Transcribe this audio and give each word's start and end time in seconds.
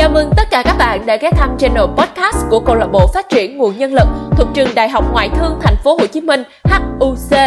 Chào 0.00 0.10
mừng 0.10 0.30
tất 0.36 0.50
cả 0.50 0.62
các 0.62 0.76
bạn 0.78 1.06
đã 1.06 1.16
ghé 1.16 1.30
thăm 1.30 1.58
channel 1.58 1.84
podcast 1.96 2.36
của 2.50 2.60
câu 2.60 2.74
lạc 2.74 2.86
bộ 2.92 3.06
phát 3.14 3.28
triển 3.28 3.58
nguồn 3.58 3.78
nhân 3.78 3.94
lực 3.94 4.06
thuộc 4.36 4.48
trường 4.54 4.68
Đại 4.74 4.88
học 4.88 5.04
Ngoại 5.12 5.28
thương 5.36 5.58
Thành 5.62 5.76
phố 5.84 5.92
Hồ 5.92 6.06
Chí 6.06 6.20
Minh 6.20 6.42
HUC. 6.64 7.38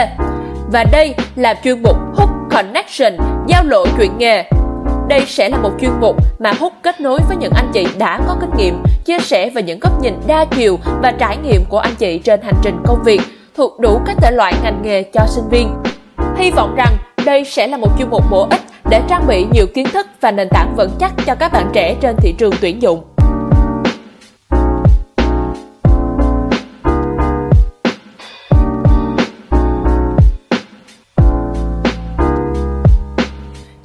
Và 0.72 0.84
đây 0.92 1.16
là 1.36 1.54
chuyên 1.64 1.84
mục 1.84 1.96
Hook 2.16 2.30
Connection, 2.52 3.18
giao 3.48 3.64
lộ 3.64 3.86
chuyện 3.98 4.18
nghề. 4.18 4.44
Đây 5.08 5.26
sẽ 5.28 5.50
là 5.50 5.58
một 5.58 5.72
chuyên 5.82 5.92
mục 6.02 6.16
mà 6.40 6.52
Hook 6.60 6.74
kết 6.84 7.02
nối 7.02 7.20
với 7.28 7.38
những 7.38 7.54
anh 7.56 7.72
chị 7.74 7.88
đã 7.98 8.20
có 8.28 8.36
kinh 8.42 8.52
nghiệm, 8.58 8.84
chia 9.06 9.20
sẻ 9.20 9.50
về 9.50 9.64
những 9.64 9.80
góc 9.80 10.02
nhìn 10.02 10.14
đa 10.28 10.46
chiều 10.46 10.80
và 11.02 11.12
trải 11.12 11.38
nghiệm 11.38 11.66
của 11.70 11.80
anh 11.80 11.96
chị 11.96 12.20
trên 12.20 12.42
hành 12.42 12.58
trình 12.62 12.78
công 12.86 13.04
việc 13.04 13.22
thuộc 13.58 13.80
đủ 13.80 14.02
các 14.06 14.18
thể 14.22 14.32
loại 14.32 14.54
ngành 14.64 14.82
nghề 14.84 15.04
cho 15.04 15.22
sinh 15.28 15.50
viên. 15.50 15.74
Hy 16.38 16.52
vọng 16.52 16.76
rằng 16.76 16.98
đây 17.26 17.46
sẽ 17.46 17.68
là 17.68 17.78
một 17.78 17.90
chuyên 17.98 18.10
mục 18.10 18.24
bổ 18.32 18.48
ích 18.50 18.62
để 18.94 19.02
trang 19.10 19.28
bị 19.28 19.46
nhiều 19.52 19.68
kiến 19.68 19.86
thức 19.94 20.08
và 20.22 20.32
nền 20.32 20.48
tảng 20.50 20.76
vững 20.76 20.92
chắc 21.00 21.14
cho 21.26 21.36
các 21.36 21.52
bạn 21.54 21.70
trẻ 21.74 21.96
trên 22.02 22.16
thị 22.18 22.36
trường 22.38 22.54
tuyển 22.62 22.82
dụng. 22.82 23.04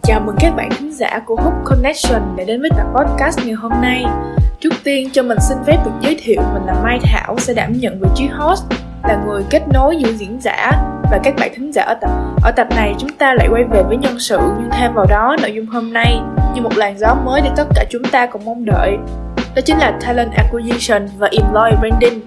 Chào 0.02 0.20
mừng 0.20 0.36
các 0.40 0.54
bạn 0.56 0.70
khán 0.70 0.90
giả 0.92 1.20
của 1.26 1.36
Hook 1.36 1.54
Connection 1.64 2.36
đã 2.36 2.44
đến 2.44 2.60
với 2.60 2.70
tập 2.76 2.86
podcast 2.96 3.38
ngày 3.44 3.54
hôm 3.54 3.72
nay. 3.82 4.04
Trước 4.60 4.74
tiên, 4.84 5.10
cho 5.12 5.22
mình 5.22 5.38
xin 5.48 5.58
phép 5.66 5.76
được 5.84 5.92
giới 6.00 6.16
thiệu 6.22 6.42
mình 6.54 6.62
là 6.66 6.74
Mai 6.82 6.98
Thảo, 7.02 7.38
sẽ 7.38 7.54
đảm 7.54 7.72
nhận 7.72 8.00
vị 8.00 8.08
trí 8.14 8.26
host 8.26 8.64
là 9.04 9.22
người 9.26 9.42
kết 9.50 9.62
nối 9.72 9.96
giữa 9.96 10.12
diễn 10.12 10.40
giả 10.40 10.72
và 11.10 11.18
các 11.24 11.34
bạn 11.40 11.50
thính 11.54 11.72
giả 11.72 11.82
ở 11.82 11.94
tập. 11.94 12.10
Ở 12.42 12.50
tập 12.50 12.66
này, 12.76 12.94
chúng 12.98 13.10
ta 13.18 13.34
lại 13.34 13.48
quay 13.50 13.64
về 13.64 13.82
với 13.82 13.96
nhân 13.96 14.18
sự, 14.18 14.38
nhưng 14.58 14.70
thêm 14.70 14.94
vào 14.94 15.06
đó, 15.08 15.36
nội 15.40 15.52
dung 15.52 15.66
hôm 15.66 15.92
nay 15.92 16.20
như 16.54 16.62
một 16.62 16.76
làn 16.76 16.98
gió 16.98 17.14
mới 17.14 17.40
để 17.40 17.50
tất 17.56 17.64
cả 17.74 17.84
chúng 17.90 18.04
ta 18.04 18.26
cùng 18.26 18.44
mong 18.44 18.64
đợi. 18.64 18.96
Đó 19.54 19.62
chính 19.64 19.78
là 19.78 19.98
talent 20.00 20.32
acquisition 20.36 21.08
và 21.18 21.28
employee 21.32 21.76
branding. 21.80 22.20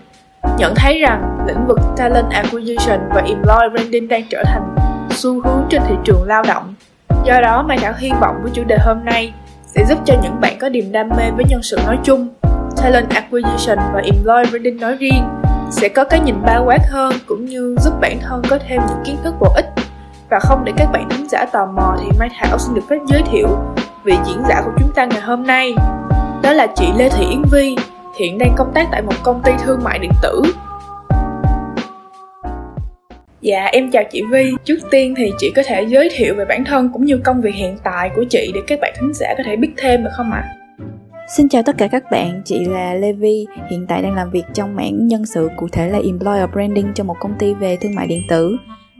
Nhận 0.57 0.73
thấy 0.75 0.99
rằng 0.99 1.37
lĩnh 1.47 1.67
vực 1.67 1.79
talent 1.97 2.29
acquisition 2.31 2.99
và 3.09 3.21
employee 3.21 3.69
branding 3.69 4.07
đang 4.07 4.23
trở 4.29 4.43
thành 4.45 4.75
xu 5.09 5.41
hướng 5.41 5.65
trên 5.69 5.81
thị 5.87 5.95
trường 6.03 6.23
lao 6.23 6.43
động. 6.47 6.73
Do 7.23 7.41
đó 7.41 7.63
mai 7.63 7.77
thảo 7.81 7.93
hy 7.97 8.11
vọng 8.21 8.35
với 8.43 8.51
chủ 8.53 8.63
đề 8.63 8.77
hôm 8.85 9.05
nay 9.05 9.33
sẽ 9.65 9.85
giúp 9.85 9.97
cho 10.05 10.13
những 10.23 10.41
bạn 10.41 10.57
có 10.59 10.69
niềm 10.69 10.91
đam 10.91 11.09
mê 11.09 11.31
với 11.35 11.45
nhân 11.49 11.63
sự 11.63 11.77
nói 11.85 11.97
chung, 12.03 12.29
talent 12.77 13.09
acquisition 13.09 13.77
và 13.93 14.01
employee 14.05 14.45
branding 14.51 14.79
nói 14.79 14.95
riêng 14.99 15.23
sẽ 15.71 15.89
có 15.89 16.03
cái 16.03 16.19
nhìn 16.19 16.35
bao 16.45 16.63
quát 16.65 16.79
hơn 16.89 17.13
cũng 17.25 17.45
như 17.45 17.75
giúp 17.79 17.93
bản 18.01 18.19
thân 18.21 18.41
có 18.49 18.59
thêm 18.67 18.81
những 18.87 19.03
kiến 19.05 19.17
thức 19.23 19.33
bổ 19.39 19.53
ích 19.55 19.65
và 20.29 20.39
không 20.39 20.63
để 20.65 20.71
các 20.77 20.91
bạn 20.93 21.09
thính 21.09 21.29
giả 21.29 21.45
tò 21.45 21.65
mò 21.65 21.97
thì 21.99 22.07
Mai 22.19 22.29
Thảo 22.39 22.57
xin 22.57 22.75
được 22.75 22.81
phép 22.89 22.97
giới 23.07 23.21
thiệu 23.31 23.47
vị 24.03 24.13
diễn 24.25 24.43
giả 24.49 24.61
của 24.65 24.71
chúng 24.79 24.91
ta 24.95 25.05
ngày 25.05 25.21
hôm 25.21 25.43
nay 25.43 25.73
đó 26.43 26.53
là 26.53 26.67
chị 26.75 26.85
Lê 26.97 27.09
Thị 27.09 27.25
Yến 27.29 27.41
Vi, 27.51 27.75
hiện 28.19 28.37
đang 28.37 28.53
công 28.57 28.71
tác 28.73 28.87
tại 28.91 29.01
một 29.01 29.13
công 29.23 29.41
ty 29.43 29.51
thương 29.63 29.83
mại 29.83 29.99
điện 29.99 30.11
tử 30.21 30.41
Dạ 33.41 33.65
em 33.65 33.91
chào 33.91 34.03
chị 34.11 34.23
Vi 34.31 34.51
Trước 34.63 34.77
tiên 34.91 35.13
thì 35.17 35.31
chị 35.37 35.51
có 35.55 35.61
thể 35.65 35.81
giới 35.83 36.09
thiệu 36.15 36.35
về 36.35 36.45
bản 36.45 36.65
thân 36.65 36.89
cũng 36.93 37.05
như 37.05 37.17
công 37.23 37.41
việc 37.41 37.55
hiện 37.55 37.77
tại 37.83 38.11
của 38.15 38.23
chị 38.29 38.51
để 38.55 38.61
các 38.67 38.79
bạn 38.81 38.93
thính 38.99 39.13
giả 39.13 39.33
có 39.37 39.43
thể 39.45 39.55
biết 39.55 39.71
thêm 39.77 40.03
được 40.03 40.09
không 40.17 40.31
ạ? 40.31 40.43
À? 40.43 40.60
Xin 41.37 41.49
chào 41.49 41.63
tất 41.63 41.77
cả 41.77 41.87
các 41.87 42.03
bạn, 42.11 42.41
chị 42.45 42.65
là 42.65 42.93
Levi, 42.93 43.47
hiện 43.69 43.85
tại 43.87 44.01
đang 44.01 44.15
làm 44.15 44.29
việc 44.29 44.43
trong 44.53 44.75
mảng 44.75 45.07
nhân 45.07 45.25
sự, 45.25 45.49
cụ 45.57 45.67
thể 45.71 45.89
là 45.89 45.99
Employer 46.03 46.49
Branding 46.53 46.91
cho 46.95 47.03
một 47.03 47.15
công 47.19 47.33
ty 47.39 47.53
về 47.53 47.77
thương 47.81 47.95
mại 47.95 48.07
điện 48.07 48.21
tử. 48.29 48.57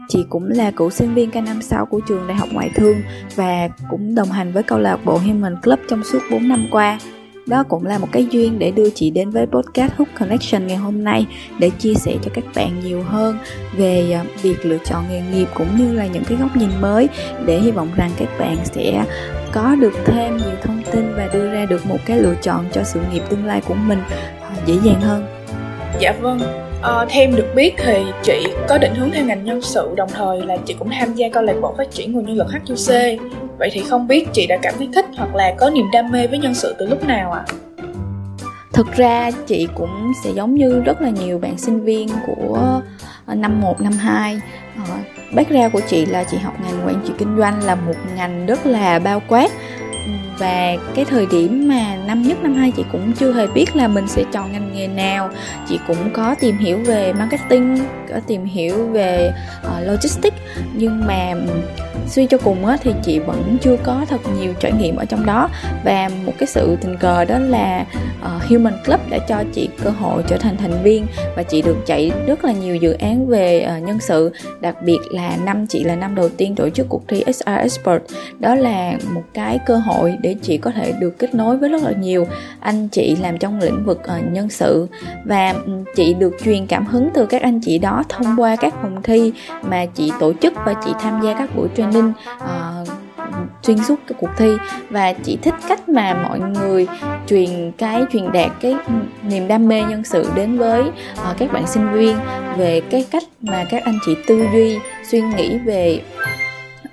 Chị 0.10 0.26
cũng 0.30 0.50
là 0.50 0.72
cựu 0.72 0.90
sinh 0.90 1.14
viên 1.14 1.30
K56 1.30 1.86
của 1.86 2.00
trường 2.08 2.28
Đại 2.28 2.38
học 2.38 2.50
Ngoại 2.52 2.70
thương 2.76 2.98
và 3.36 3.70
cũng 3.90 4.16
đồng 4.16 4.32
hành 4.32 4.52
với 4.52 4.64
câu 4.64 4.80
lạc 4.80 4.98
bộ 5.06 5.18
Human 5.18 5.56
Club 5.64 5.80
trong 5.90 6.04
suốt 6.04 6.20
4 6.32 6.48
năm 6.48 6.68
qua. 6.72 7.00
Đó 7.48 7.64
cũng 7.64 7.86
là 7.86 7.98
một 7.98 8.08
cái 8.12 8.28
duyên 8.32 8.60
để 8.60 8.72
đưa 8.72 8.90
chị 8.90 9.10
đến 9.10 9.30
với 9.30 9.46
podcast 9.46 9.94
Hook 9.94 10.10
Connection 10.20 10.68
ngày 10.68 10.78
hôm 10.78 11.04
nay 11.04 11.28
để 11.60 11.70
chia 11.70 11.94
sẻ 11.94 12.16
cho 12.22 12.32
các 12.34 12.44
bạn 12.56 12.80
nhiều 12.84 13.04
hơn 13.04 13.38
về 13.78 14.12
ờ, 14.12 14.26
việc 14.42 14.66
lựa 14.66 14.78
chọn 14.86 15.04
nghề 15.10 15.22
nghiệp 15.22 15.48
cũng 15.54 15.78
như 15.78 15.94
là 15.94 16.08
những 16.08 16.24
cái 16.24 16.38
góc 16.38 16.58
nhìn 16.58 16.70
mới 16.82 17.10
để 17.46 17.60
hy 17.60 17.72
vọng 17.72 17.90
rằng 17.96 18.12
các 18.18 18.30
bạn 18.40 18.58
sẽ 18.64 19.06
có 19.54 19.76
được 19.76 19.94
thêm 20.06 20.38
nhiều 20.38 20.56
thông 20.64 20.82
tin 20.92 21.14
và 21.16 21.30
đưa 21.34 21.51
ra 21.62 21.66
được 21.66 21.86
một 21.86 21.98
cái 22.06 22.20
lựa 22.20 22.36
chọn 22.42 22.66
cho 22.72 22.84
sự 22.84 23.00
nghiệp 23.12 23.24
tương 23.30 23.46
lai 23.46 23.62
của 23.68 23.74
mình 23.74 24.00
à, 24.42 24.50
dễ 24.66 24.74
dàng 24.84 25.02
hơn. 25.02 25.26
Dạ 26.00 26.14
vâng, 26.22 26.40
À, 26.82 27.06
theo 27.10 27.24
em 27.24 27.36
được 27.36 27.48
biết 27.56 27.74
thì 27.78 28.04
chị 28.24 28.48
có 28.68 28.78
định 28.78 28.96
hướng 28.96 29.12
theo 29.12 29.26
ngành 29.26 29.46
nhân 29.46 29.62
sự 29.62 29.90
đồng 29.96 30.10
thời 30.10 30.42
là 30.42 30.58
chị 30.66 30.76
cũng 30.80 30.90
tham 30.90 31.14
gia 31.14 31.30
câu 31.30 31.44
lạc 31.44 31.54
bộ 31.62 31.74
phát 31.78 31.92
triển 31.92 32.12
nguồn 32.12 32.26
nhân 32.26 32.38
lực 32.38 32.48
HUC 32.52 32.96
Vậy 33.60 33.70
thì 33.74 33.84
không 33.90 34.08
biết 34.08 34.28
chị 34.34 34.48
đã 34.48 34.58
cảm 34.62 34.74
thấy 34.78 34.90
thích 34.94 35.06
hoặc 35.18 35.36
là 35.36 35.54
có 35.58 35.70
niềm 35.70 35.86
đam 35.94 36.12
mê 36.12 36.28
với 36.28 36.40
nhân 36.40 36.56
sự 36.56 36.76
từ 36.80 36.88
lúc 36.88 37.04
nào 37.04 37.32
ạ? 37.32 37.44
À? 37.48 37.54
Thực 38.74 38.92
ra 38.94 39.32
chị 39.48 39.68
cũng 39.76 40.12
sẽ 40.24 40.32
giống 40.32 40.56
như 40.56 40.82
rất 40.86 41.02
là 41.02 41.10
nhiều 41.10 41.40
bạn 41.40 41.58
sinh 41.58 41.82
viên 41.84 42.10
của 42.26 42.82
năm 43.28 43.62
1, 43.62 43.82
năm 43.82 43.94
2 43.94 44.42
Background 45.36 45.74
của 45.74 45.82
chị 45.88 46.06
là 46.06 46.24
chị 46.24 46.38
học 46.38 46.54
ngành 46.64 46.88
quản 46.88 47.02
trị 47.08 47.14
kinh 47.18 47.38
doanh 47.38 47.64
là 47.64 47.76
một 47.76 47.96
ngành 48.16 48.46
rất 48.46 48.66
là 48.66 49.00
bao 49.00 49.22
quát 49.28 49.52
và 50.42 50.76
cái 50.96 51.06
thời 51.06 51.26
điểm 51.26 51.68
mà 51.68 51.98
năm 52.06 52.22
nhất 52.22 52.38
năm 52.44 52.54
hai 52.54 52.72
chị 52.72 52.84
cũng 52.92 53.14
chưa 53.14 53.34
hề 53.34 53.48
biết 53.48 53.76
là 53.76 53.88
mình 53.88 54.08
sẽ 54.08 54.24
chọn 54.32 54.52
ngành 54.52 54.72
nghề 54.74 54.88
nào. 54.88 55.30
Chị 55.70 55.80
cũng 55.88 56.10
có 56.14 56.36
tìm 56.40 56.58
hiểu 56.58 56.78
về 56.78 57.14
marketing 57.14 57.78
có 58.10 58.20
tìm 58.28 58.46
hiểu 58.46 58.88
về 58.88 59.32
uh, 59.66 59.88
logistics. 59.88 60.38
Nhưng 60.74 61.08
mà 61.08 61.34
suy 62.08 62.26
cho 62.26 62.38
cùng 62.38 62.66
á, 62.66 62.78
thì 62.82 62.92
chị 63.04 63.20
vẫn 63.20 63.58
chưa 63.62 63.78
có 63.84 64.06
thật 64.10 64.22
nhiều 64.40 64.54
trải 64.60 64.72
nghiệm 64.72 64.96
ở 64.96 65.06
trong 65.06 65.26
đó. 65.26 65.50
Và 65.84 66.10
một 66.26 66.34
cái 66.38 66.48
sự 66.48 66.78
tình 66.82 66.98
cờ 66.98 67.26
đó 67.26 67.40
là 67.40 67.86
uh, 68.20 68.44
Human 68.50 68.74
Club 68.86 69.00
đã 69.10 69.18
cho 69.18 69.44
chị 69.54 69.70
cơ 69.84 69.90
hội 69.90 70.24
trở 70.28 70.38
thành 70.38 70.58
thành 70.58 70.84
viên 70.84 71.06
và 71.36 71.44
chị 71.44 71.62
được 71.62 71.78
chạy 71.86 72.12
rất 72.28 72.46
là 72.46 72.52
nhiều 72.52 72.76
dự 72.76 72.92
án 72.94 73.28
về 73.28 73.68
uh, 73.78 73.84
nhân 73.84 74.00
sự. 74.00 74.32
Đặc 74.62 74.76
biệt 74.84 75.00
là 75.12 75.38
năm 75.46 75.68
chị 75.68 75.84
là 75.84 75.96
năm 75.96 76.16
đầu 76.16 76.30
tiên 76.30 76.56
tổ 76.56 76.70
chức 76.70 76.90
cuộc 76.90 77.08
thi 77.08 77.24
HR 77.28 77.58
Expert. 77.58 78.02
Đó 78.40 78.56
là 78.56 78.94
một 79.14 79.24
cái 79.34 79.60
cơ 79.66 79.78
hội 79.78 80.18
để 80.22 80.36
chị 80.42 80.58
có 80.58 80.72
thể 80.72 80.94
được 81.00 81.20
kết 81.20 81.36
nối 81.36 81.58
với 81.58 81.70
rất 81.70 81.84
là 81.84 81.92
nhiều 81.92 82.28
anh 82.60 82.88
chị 82.88 83.16
làm 83.22 83.38
trong 83.38 83.60
lĩnh 83.60 83.86
vực 83.86 84.02
uh, 84.18 84.32
nhân 84.32 84.50
sự. 84.50 84.88
Và 85.26 85.54
ừ, 85.66 85.72
chị 85.96 86.14
được 86.14 86.34
truyền 86.44 86.68
cảm 86.68 86.86
hứng 86.86 87.10
từ 87.14 87.26
các 87.26 87.42
anh 87.42 87.60
chị 87.60 87.78
đó 87.78 88.04
thông 88.10 88.36
qua 88.38 88.56
các 88.56 88.74
phòng 88.82 89.02
thi 89.04 89.32
mà 89.62 89.86
chị 89.86 90.12
tổ 90.20 90.34
chức 90.42 90.54
và 90.66 90.76
chị 90.86 90.92
tham 91.00 91.22
gia 91.24 91.34
các 91.34 91.56
buổi 91.56 91.68
training 91.78 91.91
uh, 92.00 92.16
ờ, 92.40 92.86
xuyên 93.64 93.78
suốt 93.84 93.96
cái 94.08 94.16
cuộc 94.20 94.30
thi. 94.38 94.52
Và 94.90 95.14
chị 95.14 95.38
thích 95.42 95.56
cách 95.68 95.90
mà 95.90 96.14
mọi 96.30 96.40
người 96.40 96.88
truyền 97.28 97.72
cái 97.78 98.06
truyền 98.12 98.32
đạt 98.32 98.52
cái 98.62 98.76
niềm 99.24 99.48
đam 99.48 99.68
mê 99.68 99.82
nhân 99.82 100.04
sự 100.04 100.32
đến 100.36 100.58
với 100.58 100.82
uh, 100.82 101.38
các 101.38 101.52
bạn 101.52 101.68
sinh 101.68 101.92
viên 101.92 102.18
về 102.58 102.82
cái 102.90 103.06
cách 103.12 103.24
mà 103.42 103.66
các 103.70 103.84
anh 103.84 104.00
chị 104.06 104.16
tư 104.28 104.46
duy 104.54 104.80
suy 105.12 105.22
nghĩ 105.22 105.58
về 105.58 106.02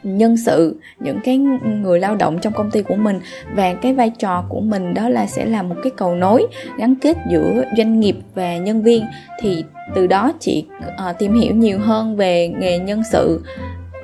nhân 0.03 0.37
sự 0.37 0.77
những 0.99 1.21
cái 1.25 1.39
người 1.83 2.01
lao 2.01 2.17
động 2.17 2.39
trong 2.39 2.53
công 2.53 2.71
ty 2.71 2.83
của 2.83 2.95
mình. 2.95 3.21
Và 3.55 3.75
cái 3.75 3.95
vai 3.95 4.11
trò 4.19 4.45
của 4.49 4.61
mình 4.61 4.95
đó 4.95 5.09
là 5.09 5.27
sẽ 5.27 5.45
là 5.45 5.63
một 5.63 5.77
cái 5.83 5.93
cầu 5.97 6.15
nối 6.15 6.47
gắn 6.79 6.95
kết 6.95 7.17
giữa 7.31 7.65
doanh 7.77 8.01
nghiệp 8.01 8.17
và 8.35 8.57
nhân 8.57 8.83
viên. 8.83 9.05
Thì 9.41 9.65
từ 9.95 10.07
đó 10.07 10.33
chị 10.41 10.65
uh, 10.79 11.19
tìm 11.19 11.35
hiểu 11.41 11.55
nhiều 11.55 11.79
hơn 11.79 12.17
về 12.17 12.49
nghề 12.49 12.79
nhân 12.79 13.03
sự 13.13 13.45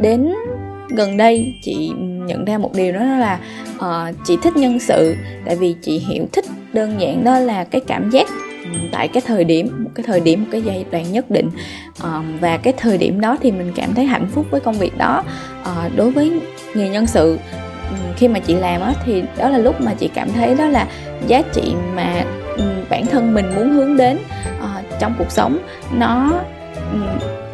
đến 0.00 0.33
gần 0.89 1.17
đây 1.17 1.55
chị 1.62 1.93
nhận 1.99 2.45
ra 2.45 2.59
một 2.59 2.75
điều 2.75 2.93
đó 2.93 3.00
là 3.05 3.39
uh, 3.77 4.15
chị 4.25 4.37
thích 4.43 4.56
nhân 4.56 4.78
sự 4.78 5.17
tại 5.47 5.56
vì 5.56 5.75
chị 5.83 5.99
hiểu 5.99 6.27
thích 6.33 6.45
đơn 6.72 7.00
giản 7.00 7.25
đó 7.25 7.39
là 7.39 7.65
cái 7.65 7.81
cảm 7.87 8.11
giác 8.11 8.27
ừ, 8.65 8.78
tại 8.93 9.09
cái 9.09 9.22
thời 9.27 9.45
điểm 9.45 9.84
một 9.84 9.91
cái 9.95 10.05
thời 10.06 10.21
điểm 10.21 10.41
một 10.41 10.49
cái 10.50 10.62
giai 10.62 10.84
đoạn 10.91 11.12
nhất 11.12 11.31
định. 11.31 11.50
Uh, 12.03 12.41
và 12.41 12.56
cái 12.56 12.72
thời 12.77 12.99
điểm 12.99 13.21
đó 13.21 13.37
thì 13.43 13.53
mình 13.53 13.72
cảm 13.77 13.95
thấy 13.95 14.05
hạnh 14.05 14.27
phúc 14.33 14.47
với 14.50 14.61
công 14.61 14.78
việc 14.78 14.99
đó. 14.99 15.25
Uh, 15.62 15.97
đối 15.97 16.11
với 16.11 16.41
nghề 16.75 16.89
nhân 16.89 17.06
sự 17.06 17.39
ừ, 17.91 17.97
khi 18.16 18.28
mà 18.28 18.39
chị 18.39 18.54
làm 18.54 18.81
á 18.81 18.92
thì 19.04 19.22
đó 19.39 19.48
là 19.48 19.59
lúc 19.59 19.81
mà 19.81 19.95
chị 19.95 20.10
cảm 20.15 20.33
thấy 20.33 20.54
đó 20.54 20.66
là 20.66 20.86
giá 21.27 21.42
trị 21.53 21.75
mà 21.95 22.25
ừ, 22.57 22.65
bản 22.91 23.07
thân 23.07 23.34
mình 23.34 23.47
muốn 23.57 23.71
hướng 23.71 23.97
đến 23.97 24.19
uh, 24.59 25.01
trong 25.01 25.15
cuộc 25.19 25.31
sống. 25.31 25.59
Nó 25.92 26.33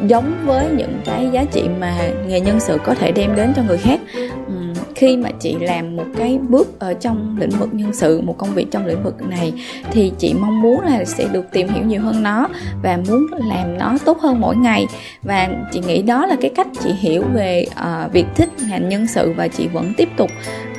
giống 0.07 0.33
với 0.45 0.67
những 0.77 1.01
cái 1.05 1.29
giá 1.31 1.45
trị 1.51 1.63
mà 1.79 1.97
nghề 2.27 2.39
nhân 2.39 2.59
sự 2.59 2.77
có 2.83 2.93
thể 2.93 3.11
đem 3.11 3.35
đến 3.35 3.53
cho 3.55 3.63
người 3.63 3.77
khác. 3.77 3.99
Ừ, 4.47 4.53
khi 4.95 5.17
mà 5.17 5.29
chị 5.39 5.55
làm 5.59 5.95
một 5.95 6.05
cái 6.17 6.39
bước 6.49 6.79
ở 6.79 6.93
trong 6.93 7.37
lĩnh 7.39 7.49
vực 7.49 7.69
nhân 7.73 7.93
sự 7.93 8.21
một 8.21 8.37
công 8.37 8.53
việc 8.53 8.67
trong 8.71 8.85
lĩnh 8.85 9.03
vực 9.03 9.15
này 9.29 9.53
thì 9.91 10.11
chị 10.17 10.33
mong 10.33 10.61
muốn 10.61 10.81
là 10.81 11.05
sẽ 11.05 11.27
được 11.31 11.45
tìm 11.51 11.67
hiểu 11.67 11.83
nhiều 11.83 12.01
hơn 12.01 12.23
nó 12.23 12.47
và 12.83 12.99
muốn 13.07 13.27
làm 13.49 13.77
nó 13.77 13.97
tốt 14.05 14.19
hơn 14.19 14.41
mỗi 14.41 14.55
ngày. 14.55 14.87
Và 15.21 15.49
chị 15.71 15.81
nghĩ 15.87 16.01
đó 16.01 16.25
là 16.25 16.35
cái 16.41 16.51
cách 16.55 16.67
chị 16.83 16.89
hiểu 16.99 17.23
về 17.33 17.65
uh, 17.71 18.13
việc 18.13 18.25
thích 18.35 18.49
ngành 18.69 18.89
nhân 18.89 19.07
sự 19.07 19.33
và 19.37 19.47
chị 19.47 19.67
vẫn 19.67 19.93
tiếp 19.97 20.09
tục 20.17 20.29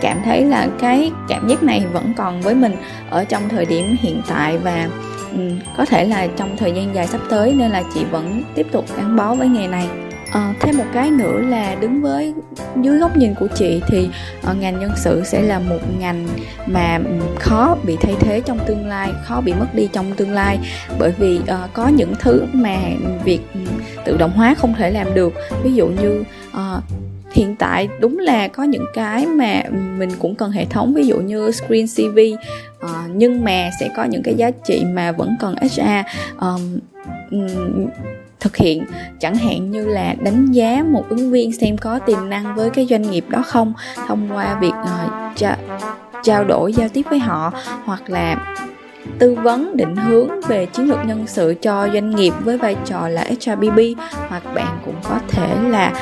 cảm 0.00 0.18
thấy 0.24 0.44
là 0.44 0.68
cái 0.80 1.10
cảm 1.28 1.48
giác 1.48 1.62
này 1.62 1.82
vẫn 1.92 2.12
còn 2.16 2.40
với 2.40 2.54
mình 2.54 2.76
ở 3.10 3.24
trong 3.24 3.48
thời 3.48 3.64
điểm 3.64 3.96
hiện 4.00 4.22
tại 4.28 4.58
và 4.58 4.88
um, 5.34 5.58
có 5.76 5.84
thể 5.84 6.04
là 6.04 6.26
trong 6.36 6.56
thời 6.56 6.72
gian 6.72 6.94
dài 6.94 7.06
sắp 7.06 7.20
tới 7.30 7.54
nên 7.54 7.70
là 7.70 7.82
chị 7.94 8.04
vẫn 8.04 8.42
tiếp 8.54 8.66
tục 8.72 8.84
gắn 8.96 9.16
bó 9.16 9.34
với 9.34 9.48
nghề 9.48 9.68
này. 9.68 9.88
À, 10.32 10.54
thêm 10.60 10.78
một 10.78 10.84
cái 10.92 11.10
nữa 11.10 11.40
là 11.40 11.74
đứng 11.74 12.02
với 12.02 12.34
dưới 12.80 12.98
góc 12.98 13.16
nhìn 13.16 13.34
của 13.34 13.48
chị 13.54 13.82
thì 13.86 14.08
uh, 14.50 14.56
ngành 14.60 14.80
nhân 14.80 14.90
sự 14.96 15.22
sẽ 15.24 15.42
là 15.42 15.58
một 15.58 15.78
ngành 15.98 16.28
mà 16.66 17.00
ừ, 17.04 17.12
khó 17.38 17.76
bị 17.86 17.96
thay 18.00 18.14
thế 18.20 18.40
trong 18.40 18.58
tương 18.66 18.86
lai 18.86 19.12
khó 19.24 19.40
bị 19.40 19.54
mất 19.54 19.74
đi 19.74 19.88
trong 19.92 20.12
tương 20.12 20.32
lai. 20.32 20.58
Bởi 20.98 21.12
vì 21.18 21.38
uh, 21.38 21.72
có 21.72 21.88
những 21.88 22.14
thứ 22.18 22.46
mà 22.52 22.78
việc 23.24 23.40
ừ, 23.54 23.60
tự 24.04 24.16
động 24.16 24.32
hóa 24.32 24.54
không 24.54 24.74
thể 24.74 24.90
làm 24.90 25.14
được. 25.14 25.34
Ví 25.62 25.74
dụ 25.74 25.86
như 25.86 26.24
uh, 26.50 26.82
hiện 27.32 27.56
tại 27.56 27.88
đúng 28.00 28.18
là 28.18 28.48
có 28.48 28.62
những 28.62 28.84
cái 28.94 29.26
mà 29.26 29.62
mình 29.70 30.10
cũng 30.18 30.34
cần 30.34 30.50
hệ 30.50 30.64
thống 30.64 30.94
ví 30.94 31.06
dụ 31.06 31.16
như 31.20 31.50
screen 31.50 31.86
cv 31.86 32.18
uh, 32.34 32.40
ờ, 32.80 32.94
nhưng 33.14 33.44
mà 33.44 33.70
sẽ 33.80 33.88
có 33.96 34.04
những 34.04 34.22
cái 34.22 34.34
giá 34.34 34.50
trị 34.50 34.84
mà 34.92 35.12
vẫn 35.12 35.36
cần 35.40 35.54
hr 35.60 35.80
um, 36.40 36.78
thực 38.40 38.56
hiện. 38.56 38.84
Chẳng 39.20 39.34
hạn 39.34 39.70
như 39.70 39.86
là 39.86 40.14
đánh 40.22 40.52
giá 40.52 40.84
một 40.90 41.04
ứng 41.08 41.30
viên 41.30 41.52
xem 41.52 41.76
có 41.78 41.98
tiềm 41.98 42.28
năng 42.28 42.54
với 42.54 42.70
cái 42.70 42.86
doanh 42.90 43.10
nghiệp 43.10 43.24
đó 43.28 43.42
không 43.46 43.72
thông 44.06 44.28
qua 44.32 44.58
việc 44.60 44.72
ờ, 44.84 45.06
uh, 45.06 45.36
tra, 45.36 45.56
trao 46.22 46.44
đổi 46.44 46.72
giao 46.72 46.88
tiếp 46.88 47.02
với 47.10 47.18
họ 47.18 47.52
hoặc 47.84 48.10
là 48.10 48.56
tư 49.18 49.34
vấn 49.34 49.76
định 49.76 49.96
hướng 49.96 50.28
về 50.48 50.66
chiến 50.66 50.88
lược 50.88 50.98
nhân 51.06 51.24
sự 51.26 51.54
cho 51.62 51.88
doanh 51.92 52.16
nghiệp 52.16 52.32
với 52.40 52.58
vai 52.58 52.76
trò 52.84 53.08
là 53.08 53.24
HRBB 53.24 53.78
hoặc 54.28 54.42
bạn 54.54 54.78
cũng 54.84 54.94
có 55.02 55.18
thể 55.28 55.56
là 55.68 55.92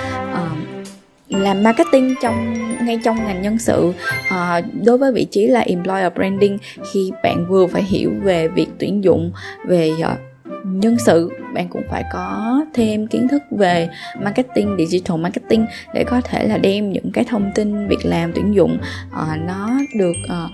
làm 1.30 1.62
marketing 1.62 2.14
trong 2.22 2.54
ngay 2.86 2.98
trong 3.04 3.24
ngành 3.24 3.42
nhân 3.42 3.58
sự. 3.58 3.92
Uh, 4.28 4.64
đối 4.84 4.98
với 4.98 5.12
vị 5.12 5.24
trí 5.24 5.46
là 5.46 5.60
employer 5.60 6.12
branding 6.14 6.58
khi 6.92 7.12
bạn 7.22 7.46
vừa 7.48 7.66
phải 7.66 7.82
hiểu 7.82 8.12
về 8.22 8.48
việc 8.48 8.66
tuyển 8.78 9.04
dụng 9.04 9.32
về 9.66 9.92
uh, 9.92 10.18
nhân 10.64 10.96
sự 10.98 11.30
bạn 11.54 11.68
cũng 11.68 11.82
phải 11.90 12.04
có 12.12 12.60
thêm 12.74 13.06
kiến 13.06 13.28
thức 13.28 13.42
về 13.50 13.88
marketing 14.22 14.76
digital 14.78 15.18
marketing 15.18 15.66
để 15.94 16.04
có 16.04 16.20
thể 16.20 16.48
là 16.48 16.58
đem 16.58 16.92
những 16.92 17.10
cái 17.12 17.24
thông 17.24 17.50
tin 17.54 17.88
việc 17.88 18.04
làm 18.04 18.32
tuyển 18.34 18.54
dụng 18.54 18.78
uh, 19.08 19.38
nó 19.46 19.70
được 19.98 20.16
uh, 20.24 20.50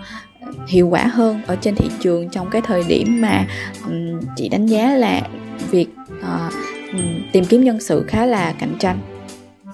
hiệu 0.68 0.88
quả 0.88 1.06
hơn 1.06 1.40
ở 1.46 1.56
trên 1.56 1.74
thị 1.74 1.90
trường 2.00 2.28
trong 2.28 2.50
cái 2.50 2.62
thời 2.62 2.84
điểm 2.88 3.20
mà 3.20 3.46
um, 3.86 4.20
chị 4.36 4.48
đánh 4.48 4.66
giá 4.66 4.90
là 4.96 5.20
việc 5.70 5.86
uh, 6.20 6.52
tìm 7.32 7.44
kiếm 7.44 7.64
nhân 7.64 7.80
sự 7.80 8.04
khá 8.08 8.26
là 8.26 8.54
cạnh 8.58 8.74
tranh. 8.78 9.15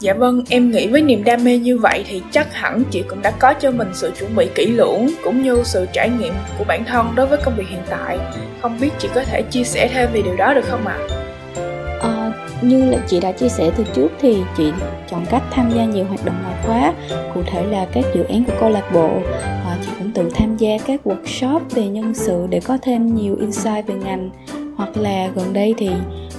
Dạ 0.02 0.14
vâng, 0.14 0.43
em 0.49 0.70
nghĩ 0.70 0.87
với 0.87 1.02
niềm 1.02 1.25
đam 1.25 1.44
mê 1.44 1.58
như 1.58 1.78
vậy 1.78 2.04
thì 2.08 2.22
chắc 2.31 2.54
hẳn 2.54 2.82
chị 2.90 3.02
cũng 3.08 3.22
đã 3.22 3.31
có 3.31 3.54
cho 3.54 3.70
mình 3.70 3.88
sự 3.94 4.12
chuẩn 4.19 4.37
bị 4.37 4.49
kỹ 4.54 4.66
lưỡng 4.66 5.10
cũng 5.25 5.43
như 5.43 5.62
sự 5.64 5.87
trải 5.93 6.10
nghiệm 6.10 6.34
của 6.58 6.64
bản 6.64 6.84
thân 6.84 7.06
đối 7.14 7.26
với 7.26 7.38
công 7.44 7.56
việc 7.56 7.69
hiện 7.69 7.81
tại. 7.90 8.19
Không 8.62 8.81
biết 8.81 8.90
chị 8.99 9.08
có 9.14 9.25
thể 9.25 9.43
chia 9.43 9.64
sẻ 9.64 9.90
thêm 9.93 10.12
về 10.12 10.22
điều 10.22 10.37
đó 10.37 10.54
được 10.54 10.64
không 10.64 10.87
ạ? 10.87 10.99
À? 10.99 12.00
À, 12.00 12.32
như 12.62 12.84
là 12.90 12.99
chị 13.06 13.20
đã 13.20 13.32
chia 13.32 13.49
sẻ 13.49 13.70
từ 13.76 13.84
trước 13.94 14.08
thì 14.20 14.37
chị 14.56 14.72
chọn 15.10 15.26
cách 15.31 15.43
tham 15.50 15.70
gia 15.76 15.84
nhiều 15.84 16.05
hoạt 16.05 16.25
động 16.25 16.37
ngoại 16.43 16.56
khóa, 16.62 16.93
cụ 17.34 17.43
thể 17.46 17.64
là 17.66 17.87
các 17.93 18.05
dự 18.14 18.22
án 18.22 18.44
của 18.44 18.52
câu 18.60 18.69
lạc 18.70 18.90
bộ. 18.94 19.10
À, 19.40 19.76
chị 19.82 19.88
cũng 19.98 20.10
tự 20.10 20.31
tham 20.34 20.56
gia 20.56 20.78
các 20.87 21.00
workshop 21.05 21.60
về 21.70 21.87
nhân 21.87 22.14
sự 22.14 22.46
để 22.50 22.60
có 22.60 22.78
thêm 22.82 23.14
nhiều 23.14 23.37
insight 23.40 23.87
về 23.87 23.94
ngành 23.94 24.31
hoặc 24.76 24.96
là 24.96 25.28
gần 25.34 25.52
đây 25.52 25.75
thì 25.78 25.90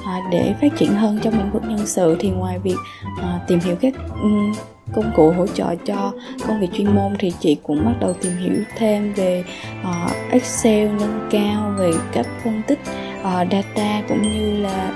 à, 0.05 0.19
để 0.31 0.55
phát 0.61 0.77
triển 0.77 0.93
hơn 0.93 1.19
trong 1.23 1.37
lĩnh 1.37 1.51
vực 1.51 1.63
nhân 1.67 1.85
sự 1.85 2.15
thì 2.19 2.29
ngoài 2.29 2.59
việc 2.59 2.77
à, 3.21 3.39
tìm 3.47 3.59
hiểu 3.59 3.75
các 3.81 3.93
um, 4.21 4.53
công 4.93 5.11
cụ 5.15 5.31
hỗ 5.31 5.47
trợ 5.47 5.75
cho 5.85 6.11
công 6.47 6.59
việc 6.59 6.67
chuyên 6.73 6.95
môn 6.95 7.13
thì 7.19 7.33
chị 7.39 7.57
cũng 7.63 7.85
bắt 7.85 7.93
đầu 7.99 8.13
tìm 8.13 8.31
hiểu 8.37 8.53
thêm 8.77 9.13
về 9.13 9.43
uh, 9.81 10.11
Excel 10.31 10.87
nâng 10.87 11.27
cao 11.31 11.73
về 11.77 11.91
cách 12.13 12.27
phân 12.43 12.61
tích 12.67 12.79
uh, 13.21 13.47
data 13.51 14.01
cũng 14.09 14.21
như 14.21 14.57
là 14.57 14.91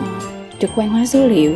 uh, 0.00 0.60
trực 0.60 0.70
quan 0.76 0.88
hóa 0.88 1.06
số 1.06 1.26
liệu. 1.26 1.52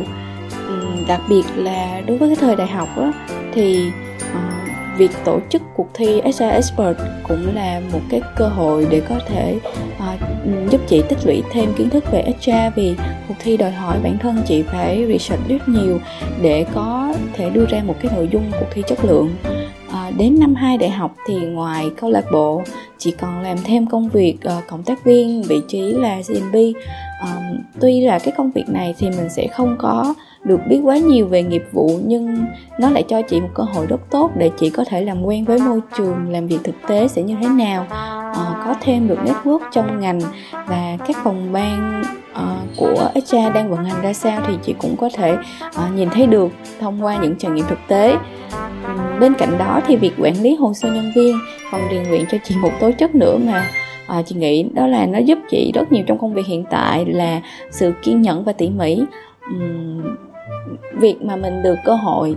Um, 0.67 1.05
đặc 1.07 1.21
biệt 1.29 1.43
là 1.55 2.01
đối 2.07 2.17
với 2.17 2.29
cái 2.29 2.35
thời 2.35 2.55
đại 2.55 2.67
học 2.67 2.89
đó, 2.97 3.13
thì 3.53 3.91
uh, 4.19 4.66
việc 4.97 5.11
tổ 5.25 5.39
chức 5.49 5.61
cuộc 5.75 5.87
thi 5.93 6.21
HR 6.21 6.43
Expert 6.43 6.97
cũng 7.27 7.55
là 7.55 7.81
một 7.93 7.99
cái 8.09 8.21
cơ 8.35 8.47
hội 8.47 8.87
để 8.89 9.01
có 9.09 9.15
thể 9.27 9.59
uh, 9.97 10.71
giúp 10.71 10.81
chị 10.87 11.01
tích 11.09 11.17
lũy 11.25 11.43
thêm 11.51 11.73
kiến 11.77 11.89
thức 11.89 12.03
về 12.11 12.23
HR 12.23 12.75
vì 12.75 12.95
cuộc 13.27 13.35
thi 13.39 13.57
đòi 13.57 13.71
hỏi 13.71 13.97
bản 14.03 14.17
thân 14.17 14.41
chị 14.47 14.63
phải 14.63 15.05
research 15.07 15.47
rất 15.47 15.67
nhiều 15.67 15.99
để 16.41 16.65
có 16.73 17.13
thể 17.33 17.49
đưa 17.49 17.65
ra 17.65 17.83
một 17.83 17.95
cái 18.01 18.11
nội 18.15 18.29
dung 18.31 18.51
cuộc 18.59 18.67
thi 18.71 18.83
chất 18.87 19.05
lượng. 19.05 19.35
À, 19.91 20.11
đến 20.17 20.39
năm 20.39 20.55
2 20.55 20.77
đại 20.77 20.89
học 20.89 21.15
thì 21.27 21.35
ngoài 21.35 21.89
câu 22.01 22.09
lạc 22.09 22.25
bộ 22.31 22.63
chị 22.97 23.11
còn 23.11 23.41
làm 23.41 23.57
thêm 23.63 23.87
công 23.87 24.09
việc 24.09 24.35
uh, 24.57 24.67
cộng 24.67 24.83
tác 24.83 25.03
viên 25.03 25.41
vị 25.41 25.61
trí 25.67 25.81
là 25.81 26.21
CMB 26.27 26.55
um, 27.21 27.57
tuy 27.79 28.01
là 28.01 28.19
cái 28.19 28.33
công 28.37 28.51
việc 28.51 28.69
này 28.69 28.95
thì 28.97 29.07
mình 29.09 29.29
sẽ 29.29 29.47
không 29.47 29.75
có 29.79 30.13
được 30.47 30.59
biết 30.67 30.79
quá 30.83 30.97
nhiều 30.97 31.27
về 31.27 31.43
nghiệp 31.43 31.63
vụ 31.71 31.99
nhưng 32.05 32.45
nó 32.79 32.89
lại 32.89 33.03
cho 33.07 33.21
chị 33.21 33.41
một 33.41 33.49
cơ 33.53 33.63
hội 33.63 33.85
rất 33.85 34.01
tốt 34.11 34.31
để 34.37 34.49
chị 34.59 34.69
có 34.69 34.83
thể 34.87 35.01
làm 35.01 35.23
quen 35.23 35.45
với 35.45 35.59
môi 35.59 35.81
trường 35.97 36.31
làm 36.31 36.47
việc 36.47 36.59
thực 36.63 36.75
tế 36.87 37.07
sẽ 37.07 37.21
như 37.21 37.35
thế 37.41 37.47
nào 37.47 37.85
à, 38.35 38.63
có 38.65 38.75
thêm 38.81 39.07
được 39.07 39.19
network 39.25 39.59
trong 39.71 39.99
ngành 39.99 40.19
và 40.51 40.97
các 41.07 41.17
phòng 41.23 41.53
ban 41.53 42.03
à, 42.33 42.57
của 42.77 43.09
HR 43.15 43.53
đang 43.53 43.69
vận 43.69 43.85
hành 43.85 44.01
ra 44.01 44.13
sao 44.13 44.41
thì 44.47 44.53
chị 44.63 44.75
cũng 44.79 44.95
có 44.97 45.09
thể 45.13 45.37
à, 45.75 45.89
nhìn 45.95 46.09
thấy 46.09 46.27
được 46.27 46.51
thông 46.79 47.03
qua 47.03 47.17
những 47.21 47.35
trải 47.35 47.51
nghiệm 47.51 47.65
thực 47.65 47.79
tế. 47.87 48.17
Bên 49.19 49.33
cạnh 49.33 49.57
đó 49.57 49.81
thì 49.87 49.95
việc 49.95 50.13
quản 50.19 50.41
lý 50.41 50.55
hồ 50.55 50.73
sơ 50.73 50.91
nhân 50.91 51.11
viên 51.15 51.37
còn 51.71 51.81
rèn 51.91 52.09
luyện 52.09 52.25
cho 52.31 52.37
chị 52.43 52.55
một 52.61 52.71
tố 52.79 52.91
chất 52.97 53.15
nữa 53.15 53.37
mà 53.45 53.69
à, 54.07 54.21
chị 54.25 54.35
nghĩ 54.35 54.63
đó 54.63 54.87
là 54.87 55.05
nó 55.05 55.19
giúp 55.19 55.39
chị 55.49 55.71
rất 55.75 55.91
nhiều 55.91 56.03
trong 56.07 56.17
công 56.17 56.33
việc 56.33 56.45
hiện 56.45 56.63
tại 56.69 57.05
là 57.05 57.41
sự 57.71 57.93
kiên 58.01 58.21
nhẫn 58.21 58.43
và 58.43 58.53
tỉ 58.53 58.69
mỉ. 58.69 59.03
Uhm, 59.55 60.26
việc 60.93 61.21
mà 61.21 61.35
mình 61.35 61.63
được 61.63 61.75
cơ 61.85 61.95
hội 61.95 62.35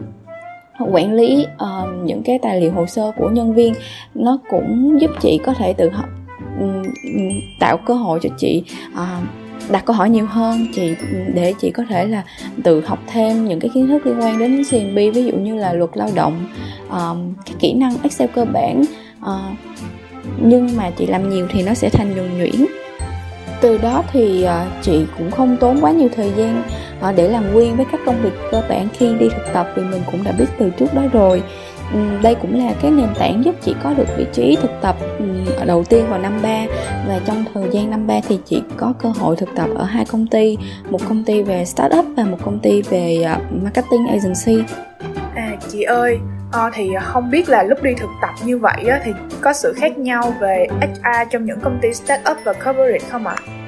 quản 0.93 1.13
lý 1.13 1.47
uh, 1.55 1.89
những 2.05 2.23
cái 2.23 2.39
tài 2.39 2.61
liệu 2.61 2.73
hồ 2.73 2.87
sơ 2.87 3.13
của 3.17 3.29
nhân 3.29 3.55
viên 3.55 3.75
nó 4.15 4.39
cũng 4.51 5.01
giúp 5.01 5.11
chị 5.21 5.41
có 5.45 5.55
thể 5.55 5.73
tự 5.73 5.91
học 5.91 6.09
um, 6.61 6.83
tạo 7.61 7.77
cơ 7.77 7.95
hội 7.95 8.19
cho 8.23 8.29
chị 8.39 8.63
uh, 8.93 9.25
đặt 9.71 9.85
câu 9.85 9.97
hỏi 9.97 10.11
nhiều 10.11 10.27
hơn. 10.27 10.67
Chị 10.75 10.95
để 11.35 11.55
chị 11.61 11.71
có 11.71 11.83
thể 11.89 12.07
là 12.07 12.25
tự 12.65 12.81
học 12.81 12.99
thêm 13.07 13.49
những 13.49 13.61
cái 13.61 13.71
kiến 13.75 13.89
thức 13.89 14.07
liên 14.07 14.21
quan 14.21 14.39
đến 14.39 14.63
CNB 14.71 14.97
ví 15.15 15.25
dụ 15.25 15.33
như 15.33 15.55
là 15.55 15.73
luật 15.73 15.91
lao 15.95 16.09
động 16.15 16.45
um, 16.91 17.35
các 17.47 17.57
kỹ 17.59 17.73
năng 17.73 17.93
Excel 18.03 18.29
cơ 18.35 18.45
bản 18.45 18.83
uh, 19.23 19.57
nhưng 20.43 20.77
mà 20.77 20.91
chị 20.91 21.07
làm 21.07 21.31
nhiều 21.31 21.47
thì 21.51 21.63
nó 21.63 21.75
sẽ 21.75 21.89
thành 21.91 22.15
nhuần 22.15 22.39
nhuyễn. 22.39 22.67
Từ 23.61 23.79
đó 23.79 24.03
thì 24.13 24.45
uh, 24.45 24.83
chị 24.83 25.05
cũng 25.19 25.31
không 25.31 25.57
tốn 25.61 25.81
quá 25.81 25.91
nhiều 25.91 26.09
thời 26.17 26.33
gian 26.37 26.63
à, 27.01 27.13
để 27.13 27.29
làm 27.29 27.55
quen 27.55 27.77
với 27.77 27.87
các 27.93 28.01
công 28.07 28.23
việc 28.23 28.33
cơ 28.51 28.63
bản 28.69 28.89
khi 28.93 29.15
đi 29.15 29.29
thực 29.29 29.53
tập 29.53 29.69
vì 29.77 29.83
mình 29.83 30.03
cũng 30.11 30.25
đã 30.25 30.33
biết 30.39 30.47
từ 30.59 30.71
trước 30.71 30.95
đó 30.95 31.03
rồi 31.13 31.43
ừ, 31.93 31.99
đây 32.23 32.35
cũng 32.35 32.59
là 32.59 32.73
cái 32.83 32.91
nền 32.91 33.09
tảng 33.19 33.45
giúp 33.45 33.55
chị 33.63 33.75
có 33.83 33.95
được 33.95 34.07
vị 34.17 34.27
trí 34.33 34.57
thực 34.63 34.71
tập 34.83 34.97
ừ, 35.19 35.25
đầu 35.67 35.85
tiên 35.85 36.07
vào 36.11 36.19
năm 36.19 36.39
3 36.43 36.67
và 37.09 37.21
trong 37.27 37.45
thời 37.55 37.69
gian 37.73 37.91
năm 37.91 38.07
3 38.07 38.21
thì 38.29 38.39
chị 38.47 38.63
có 38.77 38.93
cơ 39.03 39.09
hội 39.09 39.37
thực 39.37 39.49
tập 39.57 39.69
ở 39.75 39.85
hai 39.85 40.05
công 40.05 40.27
ty 40.27 40.57
một 40.91 41.01
công 41.09 41.25
ty 41.25 41.43
về 41.43 41.65
startup 41.65 42.05
và 42.17 42.25
một 42.25 42.39
công 42.45 42.59
ty 42.59 42.83
về 42.83 43.23
ờ, 43.23 43.39
marketing 43.63 44.07
agency 44.07 44.75
à 45.35 45.57
chị 45.69 45.83
ơi 45.83 46.19
À, 46.53 46.71
thì 46.75 46.91
không 47.03 47.31
biết 47.31 47.49
là 47.49 47.63
lúc 47.63 47.83
đi 47.83 47.95
thực 47.95 48.11
tập 48.23 48.31
như 48.45 48.59
vậy 48.59 48.85
á, 48.89 49.01
thì 49.05 49.13
có 49.41 49.53
sự 49.53 49.73
khác 49.77 49.99
nhau 49.99 50.35
về 50.41 50.67
HR 50.81 51.31
trong 51.31 51.45
những 51.45 51.61
công 51.61 51.79
ty 51.83 51.93
startup 51.95 52.37
và 52.45 52.53
corporate 52.53 52.99
không 53.11 53.27
ạ? 53.27 53.35
À? 53.47 53.60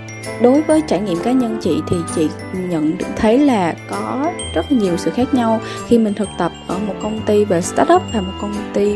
Đối 0.43 0.63
với 0.63 0.83
trải 0.87 1.01
nghiệm 1.01 1.19
cá 1.25 1.33
nhân 1.33 1.59
chị 1.63 1.83
thì 1.89 1.97
chị 2.15 2.29
nhận 2.53 2.99
được 2.99 3.07
thấy 3.17 3.39
là 3.39 3.75
có 3.91 4.33
rất 4.55 4.73
nhiều 4.73 4.97
sự 4.97 5.11
khác 5.11 5.35
nhau 5.35 5.61
khi 5.89 5.99
mình 5.99 6.15
thực 6.15 6.29
tập 6.39 6.53
ở 6.69 6.79
một 6.79 6.95
công 7.03 7.21
ty 7.27 7.45
về 7.45 7.61
startup 7.61 8.03
và 8.15 8.21
một 8.21 8.33
công 8.41 8.55
ty 8.75 8.95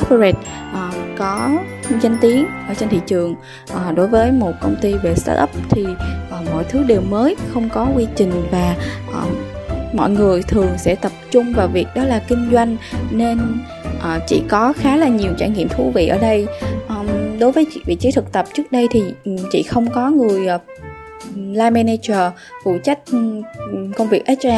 corporate 0.00 0.38
uh, 0.72 0.94
có 1.18 1.50
danh 2.00 2.16
tiếng 2.20 2.46
ở 2.68 2.74
trên 2.74 2.88
thị 2.88 3.00
trường. 3.06 3.34
Uh, 3.74 3.94
đối 3.94 4.08
với 4.08 4.32
một 4.32 4.52
công 4.60 4.76
ty 4.82 4.94
về 4.94 5.14
startup 5.14 5.50
thì 5.70 5.86
uh, 5.86 6.52
mọi 6.52 6.64
thứ 6.64 6.82
đều 6.82 7.00
mới 7.00 7.36
không 7.52 7.68
có 7.68 7.88
quy 7.96 8.06
trình 8.16 8.32
và 8.50 8.76
uh, 9.08 9.32
mọi 9.94 10.10
người 10.10 10.42
thường 10.42 10.68
sẽ 10.78 10.94
tập 10.94 11.12
trung 11.30 11.52
vào 11.52 11.68
việc 11.68 11.86
đó 11.94 12.04
là 12.04 12.18
kinh 12.28 12.50
doanh. 12.52 12.76
Nên 13.10 13.38
uh, 13.96 14.22
chị 14.26 14.42
có 14.48 14.72
khá 14.72 14.96
là 14.96 15.08
nhiều 15.08 15.32
trải 15.38 15.48
nghiệm 15.48 15.68
thú 15.68 15.90
vị 15.94 16.06
ở 16.06 16.18
đây 16.18 16.46
đối 17.38 17.52
với 17.52 17.66
vị 17.86 17.94
trí 17.94 18.10
thực 18.10 18.32
tập 18.32 18.46
trước 18.54 18.72
đây 18.72 18.88
thì 18.90 19.02
ừ, 19.24 19.36
chị 19.52 19.62
không 19.62 19.90
có 19.94 20.10
người 20.10 20.46
ờ, 20.46 20.58
line 21.34 21.70
manager 21.70 22.32
phụ 22.64 22.78
trách 22.84 22.98
ừ, 23.10 23.42
công 23.96 24.08
việc 24.08 24.22
HR 24.26 24.48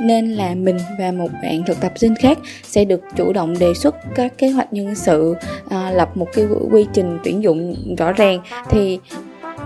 nên 0.00 0.30
là 0.30 0.54
mình 0.54 0.78
và 0.98 1.12
một 1.12 1.28
bạn 1.42 1.62
thực 1.66 1.80
tập 1.80 1.92
sinh 1.96 2.14
khác 2.14 2.38
sẽ 2.62 2.84
được 2.84 3.00
chủ 3.16 3.32
động 3.32 3.58
đề 3.58 3.74
xuất 3.74 3.94
các 4.14 4.38
kế 4.38 4.48
hoạch 4.48 4.72
nhân 4.72 4.94
sự 4.94 5.34
à, 5.68 5.90
lập 5.90 6.16
một 6.16 6.28
cái 6.32 6.46
quy 6.70 6.86
trình 6.92 7.18
tuyển 7.24 7.42
dụng 7.42 7.74
rõ 7.98 8.12
ràng. 8.12 8.40
Thì 8.68 8.98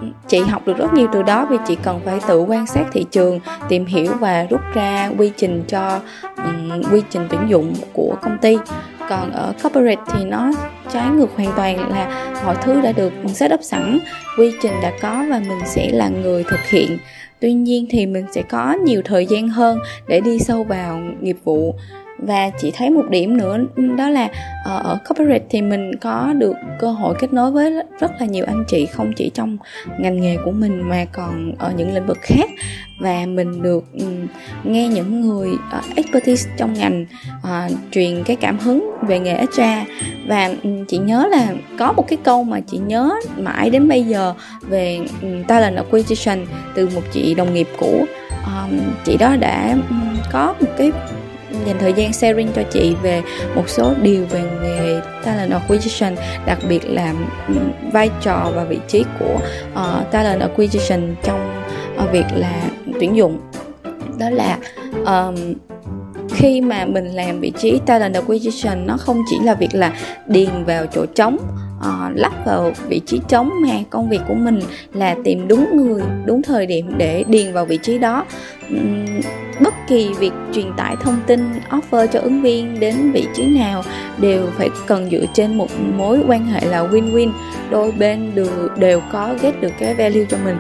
ừ, 0.01 0.07
chị 0.29 0.39
học 0.39 0.67
được 0.67 0.77
rất 0.77 0.93
nhiều 0.95 1.09
từ 1.13 1.23
đó 1.23 1.47
vì 1.51 1.57
chị 1.67 1.77
cần 1.83 2.01
phải 2.05 2.21
tự 2.29 2.41
quan 2.41 2.67
sát 2.67 2.85
thị 2.93 3.07
trường 3.11 3.41
tìm 3.69 3.87
hiểu 3.87 4.13
và 4.21 4.47
rút 4.51 4.61
ra 4.75 5.11
quy 5.19 5.33
trình 5.37 5.65
cho 5.69 6.01
um, 6.37 6.83
quy 6.93 7.03
trình 7.11 7.27
tuyển 7.31 7.41
dụng 7.49 7.75
của 7.93 8.17
công 8.23 8.39
ty 8.39 8.57
còn 9.09 9.33
ở 9.33 9.53
corporate 9.63 10.03
thì 10.13 10.25
nó 10.25 10.53
trái 10.93 11.09
ngược 11.09 11.37
hoàn 11.37 11.53
toàn 11.57 11.91
là 11.91 12.33
mọi 12.45 12.57
thứ 12.63 12.81
đã 12.81 12.93
được 12.93 13.13
set 13.29 13.53
up 13.53 13.61
sẵn, 13.63 13.99
quy 14.39 14.53
trình 14.63 14.73
đã 14.83 14.93
có 15.01 15.25
và 15.31 15.39
mình 15.49 15.61
sẽ 15.67 15.91
là 15.93 16.09
người 16.09 16.45
thực 16.45 16.61
hiện. 16.69 16.99
Tuy 17.41 17.53
nhiên 17.53 17.87
thì 17.91 18.07
mình 18.07 18.25
sẽ 18.33 18.43
có 18.43 18.73
nhiều 18.85 19.03
thời 19.05 19.27
gian 19.27 19.49
hơn 19.49 19.79
để 20.09 20.21
đi 20.21 20.39
sâu 20.39 20.65
vào 20.65 21.01
nghiệp 21.21 21.37
vụ 21.45 21.75
và 22.19 22.51
chỉ 22.59 22.71
thấy 22.71 22.91
một 22.91 23.05
điểm 23.11 23.37
nữa 23.37 23.59
đó 23.97 24.09
là 24.09 24.29
ờ, 24.65 24.81
ở 24.85 24.99
corporate 25.09 25.45
thì 25.51 25.63
mình 25.63 25.91
có 26.01 26.33
được 26.39 26.57
cơ 26.79 26.91
hội 26.91 27.15
kết 27.19 27.33
nối 27.33 27.51
với 27.51 27.73
rất 28.01 28.13
là 28.21 28.27
nhiều 28.27 28.45
anh 28.47 28.65
chị 28.69 28.87
không 28.87 29.13
chỉ 29.17 29.31
trong 29.35 29.59
ngành 29.99 30.21
nghề 30.21 30.37
của 30.45 30.51
mình 30.51 30.89
mà 30.89 31.05
còn 31.13 31.55
ở 31.59 31.73
những 31.77 31.95
lĩnh 31.95 32.07
vực 32.07 32.19
khác. 32.21 32.51
Và 33.01 33.27
mình 33.27 33.63
được 33.63 33.85
ừ, 33.93 34.07
nghe 34.65 34.89
những 34.89 35.21
người 35.21 35.51
ờ, 35.71 35.81
expertise 35.97 36.51
trong 36.57 36.75
ngành 36.75 37.07
uh, 37.39 37.73
truyền 37.91 38.25
cái 38.25 38.37
cảm 38.37 38.59
hứng 38.59 38.91
về 39.03 39.19
nghề 39.19 39.35
extra 39.35 39.85
và 40.27 40.55
ừ, 40.63 40.71
chị 40.89 40.99
nhớ 40.99 41.27
là 41.31 41.49
có 41.79 41.93
một 41.93 42.09
cái 42.09 42.19
câu 42.25 42.45
mà 42.45 42.61
chị 42.61 42.79
nhớ 42.79 43.15
mãi 43.37 43.71
đến 43.71 43.89
bây 43.89 44.03
giờ 44.03 44.35
về 44.61 45.01
ừ, 45.23 45.29
talent 45.49 45.77
acquisition 45.77 46.47
từ 46.75 46.89
một 46.95 47.03
chị 47.13 47.35
đồng 47.35 47.55
nghiệp 47.55 47.69
cũ. 47.79 48.05
Um, 48.45 48.79
chị 49.05 49.17
đó 49.17 49.37
đã 49.37 49.77
có 50.33 50.55
một 50.61 50.69
cái 50.79 50.93
dành 51.67 51.79
thời 51.79 51.93
gian 51.93 52.13
sharing 52.13 52.49
cho 52.55 52.63
chị 52.73 52.97
về 53.03 53.23
một 53.55 53.69
số 53.69 53.95
điều 54.03 54.27
về 54.27 54.43
nghề 54.63 55.01
talent 55.25 55.53
acquisition 55.53 56.15
đặc 56.47 56.59
biệt 56.69 56.81
là 56.85 57.15
ừ, 57.49 57.55
vai 57.93 58.11
trò 58.23 58.51
và 58.55 58.65
vị 58.65 58.79
trí 58.89 59.05
của 59.19 59.39
uh, 59.73 60.11
talent 60.11 60.41
acquisition 60.41 61.15
trong 61.23 61.65
uh, 62.05 62.13
việc 62.13 62.25
là 62.35 62.63
tuyển 63.01 63.17
dụng. 63.17 63.41
Đó 64.19 64.31
là 64.31 64.59
um, 65.07 65.55
khi 66.35 66.61
mà 66.61 66.85
mình 66.85 67.07
làm 67.07 67.41
vị 67.41 67.53
trí 67.59 67.81
talent 67.87 68.15
acquisition 68.15 68.87
nó 68.87 68.97
không 68.97 69.23
chỉ 69.31 69.37
là 69.43 69.55
việc 69.55 69.75
là 69.75 69.93
điền 70.27 70.65
vào 70.67 70.87
chỗ 70.87 71.07
trống 71.07 71.37
uh, 71.79 72.17
lắp 72.17 72.33
vào 72.47 72.73
vị 72.89 73.01
trí 73.07 73.21
trống 73.29 73.51
mà 73.63 73.75
công 73.91 74.09
việc 74.09 74.21
của 74.29 74.35
mình 74.35 74.61
là 74.93 75.17
tìm 75.25 75.49
đúng 75.49 75.77
người 75.77 76.03
đúng 76.25 76.43
thời 76.43 76.67
điểm 76.67 76.91
để 76.99 77.25
điền 77.29 77.53
vào 77.53 77.65
vị 77.65 77.79
trí 77.83 77.99
đó. 77.99 78.25
Um, 78.71 79.21
bất 79.61 79.75
kỳ 79.89 80.15
việc 80.19 80.33
truyền 80.53 80.73
tải 80.77 80.97
thông 81.01 81.17
tin 81.27 81.41
offer 81.71 82.07
cho 82.07 82.21
ứng 82.21 82.43
viên 82.43 82.81
đến 82.81 83.13
vị 83.13 83.27
trí 83.35 83.47
nào 83.47 83.83
đều 84.19 84.47
phải 84.57 84.71
cần 84.87 85.11
dựa 85.11 85.25
trên 85.35 85.59
một 85.59 85.69
mối 85.97 86.21
quan 86.29 86.47
hệ 86.47 86.61
là 86.65 86.85
win-win. 86.85 87.31
Đôi 87.71 87.93
bên 87.93 88.35
đều 88.35 88.69
đều 88.79 89.01
có 89.13 89.35
get 89.43 89.61
được 89.61 89.73
cái 89.79 89.95
value 89.95 90.25
cho 90.29 90.37
mình 90.45 90.57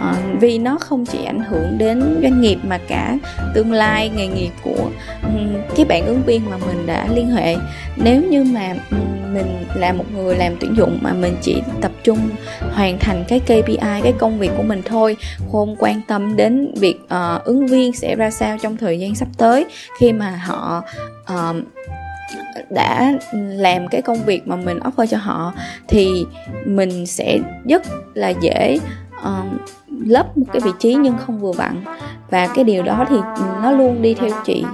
à, 0.00 0.14
vì 0.40 0.58
nó 0.58 0.78
không 0.80 1.06
chỉ 1.06 1.24
ảnh 1.24 1.40
hưởng 1.40 1.78
đến 1.78 2.18
doanh 2.22 2.40
nghiệp 2.40 2.58
mà 2.62 2.78
cả 2.88 3.18
tương 3.54 3.72
lai 3.72 4.10
nghề 4.16 4.26
nghiệp 4.26 4.50
của 4.62 4.90
um, 5.22 5.54
cái 5.76 5.84
bạn 5.84 6.06
ứng 6.06 6.22
viên 6.26 6.50
mà 6.50 6.56
mình 6.66 6.86
đã 6.86 7.08
liên 7.14 7.28
hệ. 7.28 7.56
Nếu 7.96 8.22
như 8.22 8.44
mà 8.44 8.74
um, 8.90 9.16
mình 9.34 9.64
là 9.74 9.92
một 9.92 10.04
người 10.14 10.36
làm 10.36 10.56
tuyển 10.60 10.76
dụng 10.76 10.98
mà 11.02 11.12
mình 11.12 11.36
chỉ 11.42 11.62
tập 11.80 11.92
trung 12.04 12.18
hoàn 12.72 12.98
thành 12.98 13.24
cái 13.28 13.40
KPI 13.40 13.76
cái 13.78 14.14
công 14.18 14.38
việc 14.38 14.50
của 14.56 14.62
mình 14.62 14.82
thôi 14.84 15.16
không 15.52 15.76
quan 15.78 16.00
tâm 16.08 16.36
đến 16.36 16.74
việc 16.76 17.00
uh, 17.04 17.44
ứng 17.44 17.66
viên 17.66 17.92
sẽ 17.92 18.16
ra 18.16 18.30
sao 18.30 18.58
trong 18.62 18.76
thời 18.76 18.98
gian 18.98 19.14
sắp 19.14 19.28
tới 19.38 19.66
khi 19.98 20.12
mà 20.12 20.30
họ 20.30 20.82
uh, 21.34 21.56
đã 22.70 23.12
làm 23.34 23.88
cái 23.88 24.02
công 24.02 24.24
việc 24.24 24.48
mà 24.48 24.56
mình 24.56 24.78
offer 24.78 25.06
cho 25.06 25.18
họ 25.18 25.54
thì 25.88 26.24
mình 26.64 27.06
sẽ 27.06 27.38
rất 27.68 27.82
là 28.14 28.28
dễ 28.28 28.78
uh, 29.20 29.60
lấp 30.00 30.38
một 30.38 30.46
cái 30.52 30.60
vị 30.64 30.70
trí 30.78 30.94
nhưng 30.94 31.18
không 31.18 31.38
vừa 31.38 31.52
vặn 31.52 31.80
và 32.30 32.46
cái 32.54 32.64
điều 32.64 32.82
đó 32.82 33.04
thì 33.08 33.16
nó 33.62 33.70
luôn 33.70 34.02
đi 34.02 34.14
theo 34.14 34.30
chị 34.44 34.64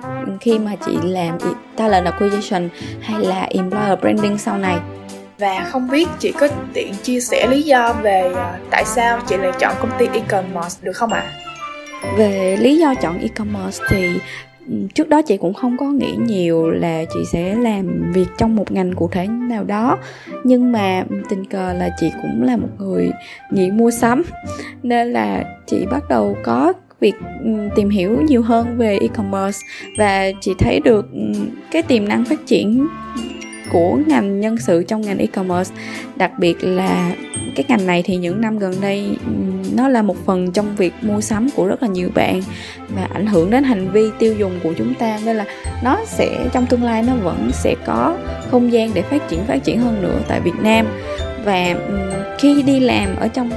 khi 0.40 0.58
mà 0.58 0.76
chị 0.86 0.98
làm 1.02 1.38
talent 1.76 2.04
acquisition 2.04 2.68
hay 3.00 3.24
là 3.24 3.46
employer 3.50 3.98
branding 4.00 4.38
sau 4.38 4.58
này 4.58 4.78
và 5.42 5.64
không 5.70 5.88
biết 5.88 6.08
chị 6.18 6.32
có 6.32 6.48
tiện 6.72 6.94
chia 7.02 7.20
sẻ 7.20 7.46
lý 7.46 7.62
do 7.62 7.92
về 8.02 8.32
à, 8.36 8.58
tại 8.70 8.84
sao 8.84 9.20
chị 9.26 9.36
lại 9.36 9.52
chọn 9.58 9.74
công 9.80 9.90
ty 9.98 10.06
e-commerce 10.12 10.78
được 10.82 10.92
không 10.92 11.12
ạ? 11.12 11.22
À? 11.22 11.32
Về 12.18 12.56
lý 12.60 12.76
do 12.78 12.94
chọn 12.94 13.18
e-commerce 13.18 13.84
thì 13.88 14.08
trước 14.94 15.08
đó 15.08 15.22
chị 15.22 15.36
cũng 15.36 15.54
không 15.54 15.76
có 15.76 15.86
nghĩ 15.86 16.16
nhiều 16.26 16.70
là 16.70 17.04
chị 17.14 17.20
sẽ 17.32 17.54
làm 17.54 18.12
việc 18.12 18.26
trong 18.38 18.56
một 18.56 18.72
ngành 18.72 18.92
cụ 18.94 19.08
thể 19.12 19.26
nào 19.26 19.64
đó. 19.64 19.98
Nhưng 20.44 20.72
mà 20.72 21.04
tình 21.28 21.44
cờ 21.44 21.72
là 21.72 21.90
chị 22.00 22.10
cũng 22.22 22.42
là 22.42 22.56
một 22.56 22.68
người 22.78 23.10
nghiện 23.50 23.76
mua 23.76 23.90
sắm. 23.90 24.22
Nên 24.82 25.12
là 25.12 25.44
chị 25.66 25.86
bắt 25.90 26.02
đầu 26.08 26.36
có 26.42 26.72
việc 27.00 27.14
ừ, 27.44 27.50
tìm 27.76 27.90
hiểu 27.90 28.22
nhiều 28.22 28.42
hơn 28.42 28.78
về 28.78 28.98
e-commerce. 28.98 29.58
Và 29.98 30.32
chị 30.40 30.52
thấy 30.58 30.80
được 30.80 31.12
ừ, 31.12 31.32
cái 31.70 31.82
tiềm 31.82 32.08
năng 32.08 32.24
phát 32.24 32.46
triển 32.46 32.86
của 33.72 33.98
ngành 34.06 34.40
nhân 34.40 34.56
sự 34.56 34.82
trong 34.82 35.00
ngành 35.00 35.18
e-commerce. 35.18 35.74
Đặc 36.16 36.38
biệt 36.38 36.64
là 36.64 37.12
cái 37.56 37.64
ngành 37.68 37.86
này 37.86 38.02
thì 38.02 38.16
những 38.16 38.40
năm 38.40 38.58
gần 38.58 38.74
đây 38.80 39.16
nó 39.76 39.88
là 39.88 40.02
một 40.02 40.16
phần 40.26 40.52
trong 40.52 40.76
việc 40.76 40.94
mua 41.02 41.20
sắm 41.20 41.48
của 41.56 41.66
rất 41.66 41.82
là 41.82 41.88
nhiều 41.88 42.10
bạn 42.14 42.42
và 42.88 43.08
ảnh 43.12 43.26
hưởng 43.26 43.50
đến 43.50 43.64
hành 43.64 43.92
vi 43.92 44.10
tiêu 44.18 44.34
dùng 44.38 44.52
của 44.62 44.72
chúng 44.78 44.94
ta. 44.94 45.18
Nên 45.24 45.36
là 45.36 45.44
nó 45.84 45.98
sẽ, 46.06 46.38
trong 46.52 46.66
tương 46.66 46.82
lai 46.82 47.02
nó 47.02 47.14
vẫn 47.14 47.50
sẽ 47.52 47.74
có 47.86 48.16
không 48.50 48.72
gian 48.72 48.90
để 48.94 49.02
phát 49.02 49.28
triển 49.28 49.40
phát 49.44 49.64
triển 49.64 49.80
hơn 49.80 50.02
nữa 50.02 50.20
tại 50.28 50.40
Việt 50.40 50.56
Nam. 50.62 50.86
Và 51.44 51.74
khi 52.38 52.62
đi 52.62 52.80
làm 52.80 53.16
ở 53.16 53.28
trong 53.28 53.50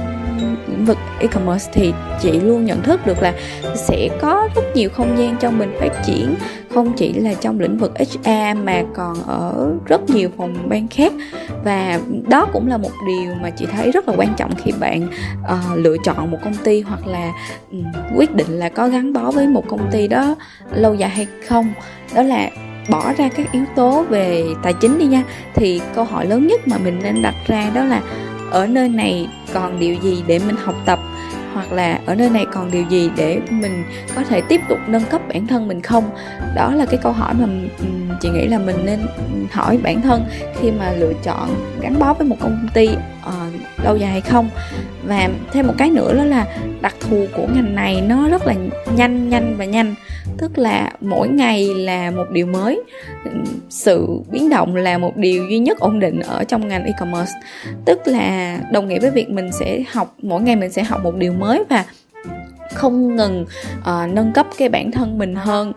vực 0.86 0.98
e-commerce 1.20 1.70
thì 1.72 1.92
chị 2.22 2.32
luôn 2.40 2.64
nhận 2.64 2.82
thức 2.82 3.06
được 3.06 3.22
là 3.22 3.34
sẽ 3.74 4.08
có 4.20 4.48
rất 4.54 4.62
nhiều 4.74 4.90
không 4.90 5.18
gian 5.18 5.36
cho 5.40 5.50
mình 5.50 5.76
phát 5.80 6.02
triển 6.06 6.34
không 6.76 6.92
chỉ 6.92 7.12
là 7.12 7.34
trong 7.34 7.60
lĩnh 7.60 7.78
vực 7.78 7.92
HR 7.98 8.58
mà 8.64 8.82
còn 8.94 9.14
ở 9.26 9.70
rất 9.86 10.10
nhiều 10.10 10.28
phòng 10.36 10.68
ban 10.68 10.88
khác. 10.88 11.12
Và 11.64 12.00
đó 12.28 12.46
cũng 12.52 12.68
là 12.68 12.76
một 12.76 12.90
điều 13.06 13.34
mà 13.42 13.50
chị 13.50 13.66
thấy 13.66 13.90
rất 13.90 14.08
là 14.08 14.14
quan 14.16 14.34
trọng 14.36 14.54
khi 14.56 14.72
bạn 14.80 15.08
uh, 15.42 15.78
lựa 15.78 15.96
chọn 16.04 16.30
một 16.30 16.38
công 16.44 16.54
ty 16.54 16.80
hoặc 16.80 17.06
là 17.06 17.32
um, 17.70 17.84
quyết 18.16 18.34
định 18.34 18.58
là 18.58 18.68
có 18.68 18.88
gắn 18.88 19.12
bó 19.12 19.30
với 19.30 19.46
một 19.46 19.64
công 19.68 19.90
ty 19.92 20.08
đó 20.08 20.34
lâu 20.74 20.94
dài 20.94 21.10
hay 21.10 21.26
không. 21.48 21.72
Đó 22.14 22.22
là 22.22 22.50
bỏ 22.90 23.12
ra 23.18 23.28
các 23.28 23.52
yếu 23.52 23.64
tố 23.76 24.02
về 24.02 24.44
tài 24.62 24.72
chính 24.72 24.98
đi 24.98 25.06
nha. 25.06 25.22
Thì 25.54 25.80
câu 25.94 26.04
hỏi 26.04 26.26
lớn 26.26 26.46
nhất 26.46 26.68
mà 26.68 26.78
mình 26.78 26.98
nên 27.02 27.22
đặt 27.22 27.34
ra 27.46 27.70
đó 27.74 27.84
là 27.84 28.02
ở 28.50 28.66
nơi 28.66 28.88
này 28.88 29.28
còn 29.56 29.78
điều 29.80 29.94
gì 29.94 30.24
để 30.26 30.38
mình 30.46 30.56
học 30.64 30.74
tập? 30.84 30.98
Hoặc 31.54 31.72
là 31.72 32.00
ở 32.06 32.14
nơi 32.14 32.30
này 32.30 32.46
còn 32.52 32.70
điều 32.70 32.84
gì 32.88 33.10
để 33.16 33.40
mình 33.50 33.84
có 34.14 34.22
thể 34.22 34.40
tiếp 34.40 34.60
tục 34.68 34.78
nâng 34.86 35.04
cấp 35.04 35.20
bản 35.28 35.46
thân 35.46 35.68
mình 35.68 35.82
không? 35.82 36.04
Đó 36.54 36.74
là 36.74 36.86
cái 36.86 37.00
câu 37.02 37.12
hỏi 37.12 37.34
mà 37.34 37.46
chị 38.20 38.28
nghĩ 38.28 38.46
là 38.46 38.58
mình 38.58 38.76
nên 38.84 39.00
hỏi 39.52 39.78
bản 39.82 40.02
thân 40.02 40.24
khi 40.60 40.70
mà 40.70 40.92
lựa 40.92 41.12
chọn 41.22 41.48
gắn 41.80 41.98
bó 41.98 42.14
với 42.14 42.26
một 42.26 42.36
công 42.40 42.68
ty 42.74 42.88
uh, 43.28 43.82
lâu 43.84 43.96
dài 43.96 44.10
hay 44.10 44.20
không. 44.20 44.50
Và 45.04 45.28
thêm 45.52 45.66
một 45.66 45.74
cái 45.78 45.90
nữa 45.90 46.14
đó 46.14 46.24
là 46.24 46.46
đặc 46.80 46.94
thù 47.00 47.26
của 47.36 47.46
ngành 47.54 47.74
này 47.74 48.00
nó 48.00 48.28
rất 48.28 48.46
là 48.46 48.54
nhanh 48.96 49.28
nhanh 49.28 49.54
và 49.58 49.64
nhanh. 49.64 49.94
Tức 50.38 50.58
là 50.58 50.90
mỗi 51.00 51.28
ngày 51.28 51.74
là 51.74 52.10
một 52.10 52.24
điều 52.32 52.46
mới. 52.46 52.82
Sự 53.68 54.08
biến 54.30 54.50
động 54.50 54.76
là 54.76 54.98
một 54.98 55.16
điều 55.16 55.48
duy 55.50 55.58
nhất 55.58 55.78
ổn 55.78 56.00
định 56.00 56.20
ở 56.20 56.44
trong 56.44 56.68
ngành 56.68 56.84
e-commerce. 56.84 57.32
Tức 57.84 58.00
là 58.04 58.58
đồng 58.72 58.88
nghĩa 58.88 58.98
với 58.98 59.10
việc 59.10 59.30
mình 59.30 59.52
sẽ 59.52 59.82
học 59.92 60.14
mỗi 60.22 60.42
ngày 60.42 60.56
mình 60.56 60.72
sẽ 60.72 60.82
học 60.82 61.04
một 61.04 61.14
điều 61.16 61.32
mới 61.32 61.64
và 61.68 61.84
không 62.74 63.16
ngừng 63.16 63.46
uh, 63.80 64.12
nâng 64.12 64.32
cấp 64.32 64.46
cái 64.58 64.68
bản 64.68 64.92
thân 64.92 65.18
mình 65.18 65.34
hơn. 65.34 65.72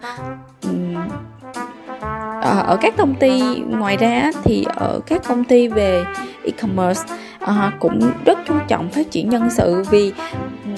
Ờ, 2.42 2.64
ở 2.68 2.78
các 2.82 2.94
công 2.98 3.16
ty 3.16 3.42
ngoài 3.70 3.98
ra 3.98 4.32
thì 4.44 4.66
ở 4.76 5.00
các 5.08 5.22
công 5.28 5.44
ty 5.44 5.68
về 5.68 6.04
e-commerce 6.46 7.02
uh, 7.44 7.50
cũng 7.80 8.12
rất 8.26 8.40
chú 8.48 8.54
trọng 8.68 8.90
phát 8.90 9.12
triển 9.12 9.30
nhân 9.30 9.50
sự 9.50 9.84
vì 9.92 10.12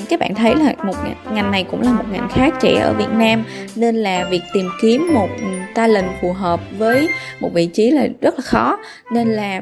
các 0.09 0.19
bạn 0.19 0.35
thấy 0.35 0.55
là 0.55 0.73
một 0.83 0.95
ngành 1.33 1.51
này 1.51 1.65
cũng 1.71 1.81
là 1.81 1.91
một 1.91 2.03
ngành 2.11 2.29
khá 2.29 2.49
trẻ 2.61 2.79
ở 2.79 2.93
Việt 2.93 3.09
Nam 3.11 3.43
nên 3.75 3.95
là 3.95 4.27
việc 4.29 4.41
tìm 4.53 4.69
kiếm 4.81 5.09
một 5.13 5.29
talent 5.75 6.11
phù 6.21 6.33
hợp 6.33 6.59
với 6.77 7.09
một 7.39 7.49
vị 7.53 7.65
trí 7.65 7.91
là 7.91 8.07
rất 8.21 8.35
là 8.35 8.41
khó. 8.41 8.77
Nên 9.11 9.27
là 9.27 9.61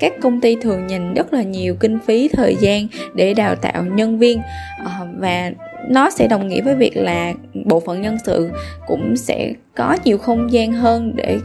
các 0.00 0.12
công 0.22 0.40
ty 0.40 0.56
thường 0.56 0.86
nhìn 0.86 1.14
rất 1.14 1.32
là 1.32 1.42
nhiều 1.42 1.76
kinh 1.80 1.98
phí 2.06 2.28
thời 2.28 2.56
gian 2.60 2.86
để 3.14 3.34
đào 3.34 3.54
tạo 3.54 3.84
nhân 3.84 4.18
viên 4.18 4.40
ờ, 4.84 5.06
và 5.18 5.50
nó 5.88 6.10
sẽ 6.10 6.26
đồng 6.26 6.48
nghĩa 6.48 6.60
với 6.60 6.74
việc 6.74 6.96
là 6.96 7.32
bộ 7.64 7.80
phận 7.80 8.02
nhân 8.02 8.16
sự 8.26 8.50
cũng 8.86 9.16
sẽ 9.16 9.52
có 9.74 9.96
nhiều 10.04 10.18
không 10.18 10.52
gian 10.52 10.72
hơn 10.72 11.12
để 11.16 11.38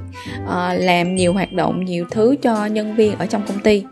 uh, 0.43 0.49
làm 0.79 1.15
nhiều 1.15 1.33
hoạt 1.33 1.53
động 1.53 1.85
nhiều 1.85 2.05
thứ 2.11 2.35
cho 2.41 2.65
nhân 2.65 2.95
viên 2.95 3.17
ở 3.17 3.25
trong 3.25 3.41
công 3.47 3.59
ty. 3.59 3.83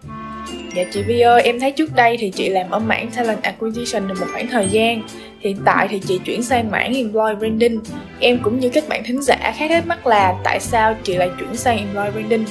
Dạ 0.76 0.84
chị 0.92 1.04
Vi 1.04 1.20
ơi, 1.20 1.42
em 1.42 1.60
thấy 1.60 1.72
trước 1.72 1.96
đây 1.96 2.18
thì 2.20 2.30
chị 2.30 2.50
làm 2.50 2.70
ở 2.70 2.80
mảng 2.80 3.12
Talent 3.12 3.42
Acquisition 3.42 4.08
được 4.08 4.16
một 4.20 4.26
khoảng 4.32 4.48
thời 4.48 4.68
gian. 4.70 5.02
Hiện 5.40 5.58
tại 5.66 5.88
thì 5.90 6.00
chị 6.00 6.20
chuyển 6.26 6.44
sang 6.44 6.72
mảng 6.72 6.94
Employee 6.94 7.36
Branding. 7.36 7.80
Em 8.20 8.40
cũng 8.44 8.60
như 8.60 8.70
các 8.70 8.90
bạn 8.90 9.04
thính 9.06 9.22
giả 9.22 9.54
khá 9.58 9.68
thắc 9.68 9.88
mắc 9.88 10.08
là 10.08 10.34
tại 10.44 10.60
sao 10.60 10.96
chị 11.04 11.16
lại 11.16 11.30
chuyển 11.40 11.56
sang 11.56 11.78
Employee 11.78 12.12
Branding? 12.12 12.46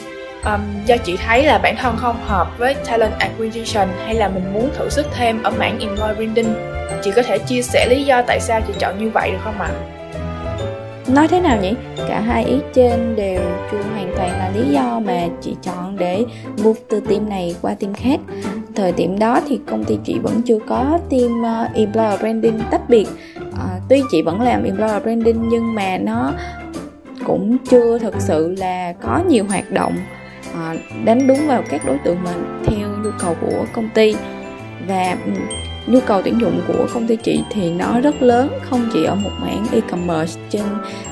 Um, 0.47 0.61
Do 0.87 0.97
chị 0.97 1.17
thấy 1.27 1.45
là 1.45 1.59
bản 1.59 1.77
thân 1.77 1.97
không 1.97 2.17
hợp 2.27 2.59
với 2.59 2.75
Talent 2.75 3.13
Acquisition 3.19 3.89
hay 4.05 4.15
là 4.15 4.29
mình 4.29 4.53
muốn 4.53 4.71
thử 4.75 4.89
sức 4.89 5.07
thêm 5.15 5.43
ở 5.43 5.51
mảng 5.51 5.79
Employee 5.79 6.15
Branding 6.15 6.55
Chị 7.03 7.11
có 7.17 7.23
thể 7.23 7.39
chia 7.39 7.63
sẻ 7.63 7.87
lý 7.91 8.05
do 8.05 8.23
tại 8.23 8.41
sao 8.41 8.61
chị 8.67 8.75
chọn 8.79 8.99
như 8.99 9.11
vậy 9.11 9.31
được 9.31 9.39
không 9.45 9.61
ạ? 9.61 9.69
À? 9.69 9.95
nói 11.09 11.29
thế 11.29 11.41
nào 11.41 11.59
nhỉ 11.61 11.75
cả 12.09 12.21
hai 12.21 12.45
ý 12.45 12.57
trên 12.75 13.17
đều 13.17 13.41
chưa 13.71 13.83
hoàn 13.83 14.13
toàn 14.17 14.31
là 14.31 14.51
lý 14.55 14.71
do 14.71 15.01
mà 15.01 15.29
chị 15.41 15.57
chọn 15.63 15.97
để 15.97 16.25
move 16.65 16.81
từ 16.89 17.01
team 17.01 17.29
này 17.29 17.57
qua 17.63 17.75
team 17.75 17.95
khác 17.95 18.21
thời 18.75 18.93
điểm 18.93 19.19
đó 19.19 19.41
thì 19.49 19.61
công 19.67 19.85
ty 19.85 19.99
chị 20.05 20.19
vẫn 20.19 20.43
chưa 20.43 20.59
có 20.67 20.99
team 21.11 21.43
ờ, 21.43 21.67
uh, 21.71 21.77
employer 21.77 22.21
branding 22.21 22.61
tách 22.71 22.89
biệt 22.89 23.09
uh, 23.49 23.83
tuy 23.89 24.03
chị 24.11 24.23
vẫn 24.23 24.41
làm 24.41 24.65
employer 24.65 25.03
branding 25.03 25.49
nhưng 25.49 25.75
mà 25.75 25.99
nó 25.99 26.33
cũng 27.25 27.57
chưa 27.71 27.99
thực 27.99 28.15
sự 28.19 28.55
là 28.59 28.93
có 28.93 29.21
nhiều 29.29 29.45
hoạt 29.45 29.71
động 29.71 29.97
À, 30.55 30.75
đánh 31.05 31.27
đúng 31.27 31.47
vào 31.47 31.63
các 31.71 31.85
đối 31.87 31.99
tượng 31.99 32.25
mình 32.25 32.63
theo 32.67 32.89
nhu 33.05 33.11
cầu 33.19 33.37
của 33.41 33.67
công 33.73 33.89
ty. 33.95 34.15
Và 34.89 35.17
ừ, 35.25 35.33
nhu 35.87 36.01
cầu 36.01 36.23
tuyển 36.23 36.41
dụng 36.41 36.61
của 36.69 36.87
công 36.95 37.07
ty 37.07 37.17
chị 37.17 37.43
thì 37.51 37.71
nó 37.71 38.01
rất 38.01 38.23
lớn, 38.23 38.49
không 38.63 38.89
chỉ 38.93 39.05
ở 39.05 39.15
một 39.15 39.31
mảng 39.41 39.67
e-commerce 39.73 40.41
trên 40.51 40.63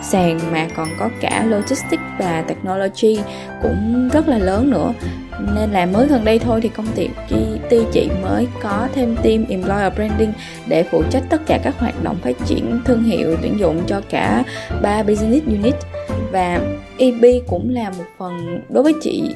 sàn 0.02 0.38
mà 0.52 0.68
còn 0.76 0.88
có 0.98 1.08
cả 1.20 1.44
logistics 1.46 2.02
và 2.18 2.44
technology 2.48 3.18
cũng 3.62 4.08
rất 4.12 4.28
là 4.28 4.38
lớn 4.38 4.70
nữa 4.70 4.92
nên 5.54 5.70
là 5.70 5.86
mới 5.86 6.06
gần 6.06 6.24
đây 6.24 6.38
thôi 6.38 6.60
thì 6.62 6.68
công 6.68 6.86
ty 6.94 7.08
ty 7.72 7.78
chị 7.92 8.10
mới 8.22 8.48
có 8.62 8.88
thêm 8.94 9.16
team 9.16 9.44
employer 9.48 9.92
branding 9.94 10.32
để 10.66 10.82
phụ 10.82 11.02
trách 11.10 11.22
tất 11.30 11.42
cả 11.46 11.60
các 11.64 11.78
hoạt 11.78 12.04
động 12.04 12.16
phát 12.22 12.36
triển 12.46 12.80
thương 12.84 13.02
hiệu, 13.02 13.36
tuyển 13.42 13.58
dụng 13.58 13.82
cho 13.86 14.00
cả 14.10 14.44
ba 14.82 15.02
business 15.02 15.46
unit. 15.46 15.74
Và 16.32 16.60
EB 16.98 17.24
cũng 17.46 17.74
là 17.74 17.90
một 17.90 18.04
phần, 18.18 18.60
đối 18.68 18.82
với 18.82 18.94
chị 19.02 19.34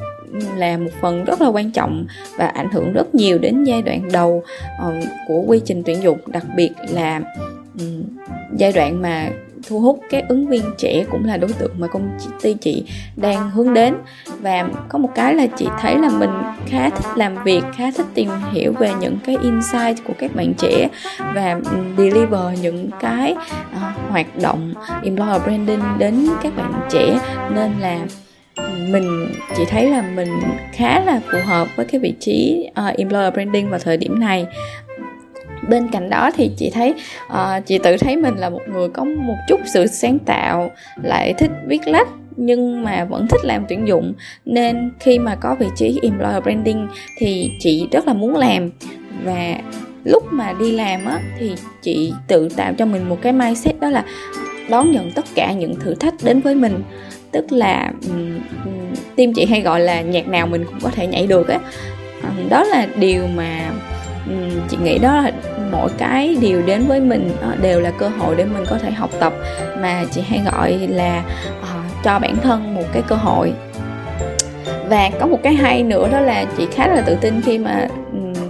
là 0.56 0.78
một 0.78 0.90
phần 1.00 1.24
rất 1.24 1.40
là 1.40 1.48
quan 1.48 1.70
trọng 1.70 2.06
và 2.38 2.46
ảnh 2.46 2.70
hưởng 2.72 2.92
rất 2.92 3.14
nhiều 3.14 3.38
đến 3.38 3.64
giai 3.64 3.82
đoạn 3.82 4.08
đầu 4.12 4.42
ờ, 4.80 4.92
của 5.28 5.40
quy 5.46 5.60
trình 5.64 5.82
tuyển 5.86 6.02
dụng, 6.02 6.18
đặc 6.26 6.44
biệt 6.56 6.70
là 6.90 7.20
giai 8.56 8.72
đoạn 8.72 9.02
mà 9.02 9.28
thu 9.68 9.80
hút 9.80 10.00
các 10.10 10.24
ứng 10.28 10.48
viên 10.48 10.62
trẻ 10.78 11.04
cũng 11.10 11.24
là 11.24 11.36
đối 11.36 11.52
tượng 11.52 11.72
mà 11.78 11.86
công 11.86 12.10
ty 12.42 12.54
chị 12.54 12.84
đang 13.16 13.50
hướng 13.50 13.74
đến. 13.74 13.94
Và 14.40 14.68
có 14.88 14.98
một 14.98 15.10
cái 15.14 15.34
là 15.34 15.46
chị 15.46 15.66
thấy 15.80 15.98
là 15.98 16.08
mình 16.08 16.30
khá 16.66 16.90
thích 16.90 17.16
làm 17.16 17.44
việc 17.44 17.62
khá 17.76 17.90
thích 17.96 18.06
tìm 18.14 18.30
hiểu 18.52 18.72
về 18.72 18.90
những 19.00 19.18
cái 19.26 19.36
insight 19.42 20.04
của 20.06 20.14
các 20.18 20.36
bạn 20.36 20.54
trẻ 20.54 20.88
và 21.34 21.52
ừ, 21.52 21.76
deliver 21.96 22.60
những 22.62 22.90
cái 23.00 23.32
uh, 23.32 24.10
hoạt 24.10 24.26
động 24.42 24.74
employer 25.02 25.42
branding 25.42 25.82
đến 25.98 26.26
các 26.42 26.56
bạn 26.56 26.72
trẻ. 26.90 27.18
Nên 27.54 27.72
là 27.80 27.98
mình 28.90 29.28
chỉ 29.56 29.64
thấy 29.64 29.90
là 29.90 30.02
mình 30.02 30.40
khá 30.72 31.00
là 31.00 31.20
phù 31.32 31.38
hợp 31.44 31.68
với 31.76 31.86
cái 31.86 32.00
vị 32.00 32.14
trí 32.20 32.68
uh, 32.70 32.96
employer 32.96 33.34
branding 33.34 33.70
vào 33.70 33.78
thời 33.78 33.96
điểm 33.96 34.20
này 34.20 34.46
bên 35.68 35.88
cạnh 35.88 36.10
đó 36.10 36.30
thì 36.36 36.50
chị 36.56 36.70
thấy 36.70 36.94
uh, 37.26 37.66
chị 37.66 37.78
tự 37.78 37.96
thấy 37.96 38.16
mình 38.16 38.34
là 38.36 38.50
một 38.50 38.62
người 38.72 38.88
có 38.88 39.04
một 39.04 39.36
chút 39.48 39.60
sự 39.74 39.86
sáng 39.86 40.18
tạo 40.18 40.70
lại 41.02 41.34
thích 41.38 41.50
viết 41.66 41.88
lách 41.88 42.08
nhưng 42.36 42.82
mà 42.82 43.04
vẫn 43.04 43.28
thích 43.28 43.44
làm 43.44 43.64
tuyển 43.68 43.88
dụng. 43.88 44.14
Nên 44.44 44.92
khi 45.00 45.18
mà 45.18 45.34
có 45.34 45.56
vị 45.60 45.66
trí 45.76 45.98
employer 46.02 46.42
branding 46.42 46.88
thì 47.18 47.50
chị 47.58 47.88
rất 47.92 48.06
là 48.06 48.12
muốn 48.12 48.36
làm. 48.36 48.70
Và 49.24 49.54
lúc 50.04 50.24
mà 50.30 50.52
đi 50.52 50.72
làm 50.72 51.04
á 51.04 51.20
thì 51.38 51.54
chị 51.82 52.12
tự 52.28 52.48
tạo 52.48 52.72
cho 52.78 52.86
mình 52.86 53.08
một 53.08 53.18
cái 53.22 53.32
mindset 53.32 53.80
đó 53.80 53.90
là 53.90 54.04
đón 54.70 54.92
nhận 54.92 55.10
tất 55.10 55.24
cả 55.34 55.52
những 55.52 55.80
thử 55.80 55.94
thách 55.94 56.14
đến 56.22 56.40
với 56.40 56.54
mình. 56.54 56.82
Tức 57.32 57.52
là 57.52 57.92
um, 58.08 58.38
team 59.16 59.32
chị 59.32 59.44
hay 59.44 59.60
gọi 59.60 59.80
là 59.80 60.00
nhạc 60.00 60.28
nào 60.28 60.46
mình 60.46 60.64
cũng 60.64 60.80
có 60.82 60.90
thể 60.90 61.06
nhảy 61.06 61.26
được 61.26 61.48
á. 61.48 61.58
Ờ, 62.22 62.30
đó 62.48 62.64
là 62.64 62.86
điều 62.96 63.26
mà 63.26 63.70
chị 64.68 64.76
nghĩ 64.76 64.98
đó 64.98 65.16
là 65.16 65.32
mỗi 65.72 65.90
cái 65.98 66.36
điều 66.40 66.62
đến 66.62 66.86
với 66.86 67.00
mình 67.00 67.36
ờ, 67.40 67.56
đều 67.62 67.80
là 67.80 67.90
cơ 67.90 68.08
hội 68.08 68.34
để 68.36 68.44
mình 68.44 68.64
có 68.70 68.78
thể 68.78 68.90
học 68.90 69.10
tập. 69.20 69.32
Mà 69.80 70.04
chị 70.10 70.20
hay 70.28 70.40
gọi 70.52 70.88
là 70.90 71.22
uh, 71.60 72.04
cho 72.04 72.18
bản 72.18 72.36
thân 72.42 72.74
một 72.74 72.84
cái 72.92 73.02
cơ 73.08 73.16
hội. 73.16 73.52
Và 74.88 75.10
có 75.20 75.26
một 75.26 75.38
cái 75.42 75.54
hay 75.54 75.82
nữa 75.82 76.08
đó 76.12 76.20
là 76.20 76.44
chị 76.56 76.66
khá 76.72 76.86
là 76.86 77.00
tự 77.00 77.14
tin 77.20 77.42
khi 77.42 77.58
mà 77.58 77.88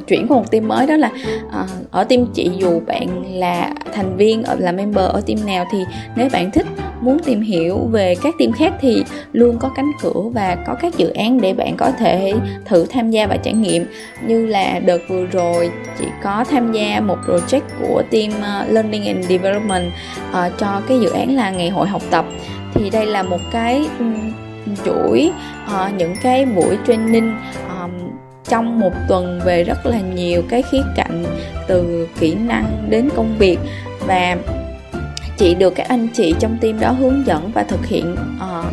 chuyển 0.07 0.27
qua 0.29 0.37
một 0.37 0.51
team 0.51 0.69
mới 0.69 0.87
đó 0.87 0.97
là 0.97 1.11
uh, 1.47 1.91
ở 1.91 2.05
team 2.05 2.27
chị 2.35 2.51
dù 2.59 2.81
bạn 2.87 3.39
là 3.39 3.73
thành 3.93 4.17
viên 4.17 4.43
ờ, 4.43 4.57
là 4.59 4.73
member 4.73 5.05
ở 5.05 5.21
team 5.27 5.47
nào 5.47 5.65
thì 5.73 5.79
nếu 6.17 6.29
bạn 6.33 6.51
thích 6.51 6.67
muốn 7.01 7.19
tìm 7.19 7.41
hiểu 7.41 7.79
về 7.79 8.15
các 8.23 8.35
team 8.39 8.53
khác 8.53 8.73
thì 8.81 9.05
luôn 9.33 9.59
có 9.59 9.69
cánh 9.69 9.91
cửa 10.03 10.23
và 10.33 10.57
có 10.67 10.75
các 10.75 10.99
dự 10.99 11.09
án 11.09 11.41
để 11.41 11.55
bạn 11.55 11.77
có 11.77 11.91
thể 11.99 12.35
thử 12.65 12.87
tham 12.91 13.11
gia 13.11 13.27
và 13.27 13.37
trải 13.37 13.55
nghiệm. 13.55 13.87
Như 14.27 14.47
là 14.47 14.79
đợt 14.79 14.99
vừa 15.09 15.27
rồi 15.27 15.71
chị 15.99 16.05
có 16.23 16.45
tham 16.51 16.73
gia 16.73 17.01
một 17.01 17.19
project 17.27 17.61
của 17.81 18.03
team 18.11 18.31
uh, 18.31 18.73
learning 18.73 19.05
and 19.05 19.27
development 19.27 19.93
uh, 20.31 20.53
cho 20.59 20.83
cái 20.89 21.01
dự 21.01 21.11
án 21.11 21.37
là 21.37 21.51
ngày 21.51 21.69
hội 21.69 21.89
học 21.89 22.03
tập. 22.11 22.25
Thì 22.75 22.91
đây 22.91 23.07
là 23.07 23.23
một 23.23 23.41
cái 23.53 23.89
um, 23.99 24.33
chuỗi 24.85 25.31
uh, 25.67 25.95
những 25.99 26.15
cái 26.23 26.47
buổi 26.47 26.79
training 26.87 27.33
trong 28.49 28.81
một 28.81 28.93
tuần 29.09 29.41
về 29.45 29.65
rất 29.65 29.87
là 29.87 30.01
nhiều 30.01 30.43
cái 30.49 30.63
khía 30.63 30.83
cạnh 30.97 31.25
từ 31.67 32.09
kỹ 32.21 32.35
năng 32.35 32.87
đến 32.89 33.09
công 33.17 33.35
việc. 33.39 33.59
Và 34.07 34.37
chị 35.37 35.55
được 35.55 35.75
các 35.77 35.89
anh 35.89 36.09
chị 36.15 36.35
trong 36.39 36.59
team 36.61 36.81
đó 36.81 36.91
hướng 36.91 37.27
dẫn 37.27 37.51
và 37.55 37.63
thực 37.63 37.87
hiện 37.87 38.17
uh, 38.37 38.67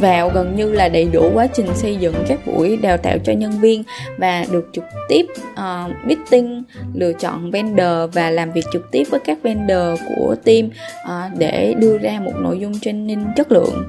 vào 0.00 0.28
gần 0.28 0.56
như 0.56 0.72
là 0.72 0.88
đầy 0.88 1.04
đủ 1.04 1.30
quá 1.34 1.46
trình 1.46 1.66
xây 1.74 1.96
dựng 1.96 2.14
các 2.28 2.46
buổi 2.46 2.76
đào 2.76 2.96
tạo 2.96 3.18
cho 3.24 3.32
nhân 3.32 3.60
viên 3.60 3.82
và 4.18 4.44
được 4.52 4.68
trực 4.72 4.84
tiếp 5.08 5.26
uh, 5.52 6.06
meeting 6.06 6.62
lựa 6.94 7.12
chọn 7.12 7.50
vendor 7.50 8.14
và 8.14 8.30
làm 8.30 8.52
việc 8.52 8.64
trực 8.72 8.90
tiếp 8.90 9.04
với 9.10 9.20
các 9.20 9.38
vendor 9.42 10.00
của 10.08 10.36
team 10.44 10.68
uh, 11.04 11.38
để 11.38 11.74
đưa 11.78 11.98
ra 11.98 12.20
một 12.20 12.32
nội 12.38 12.58
dung 12.58 12.80
training 12.80 13.26
chất 13.36 13.52
lượng. 13.52 13.84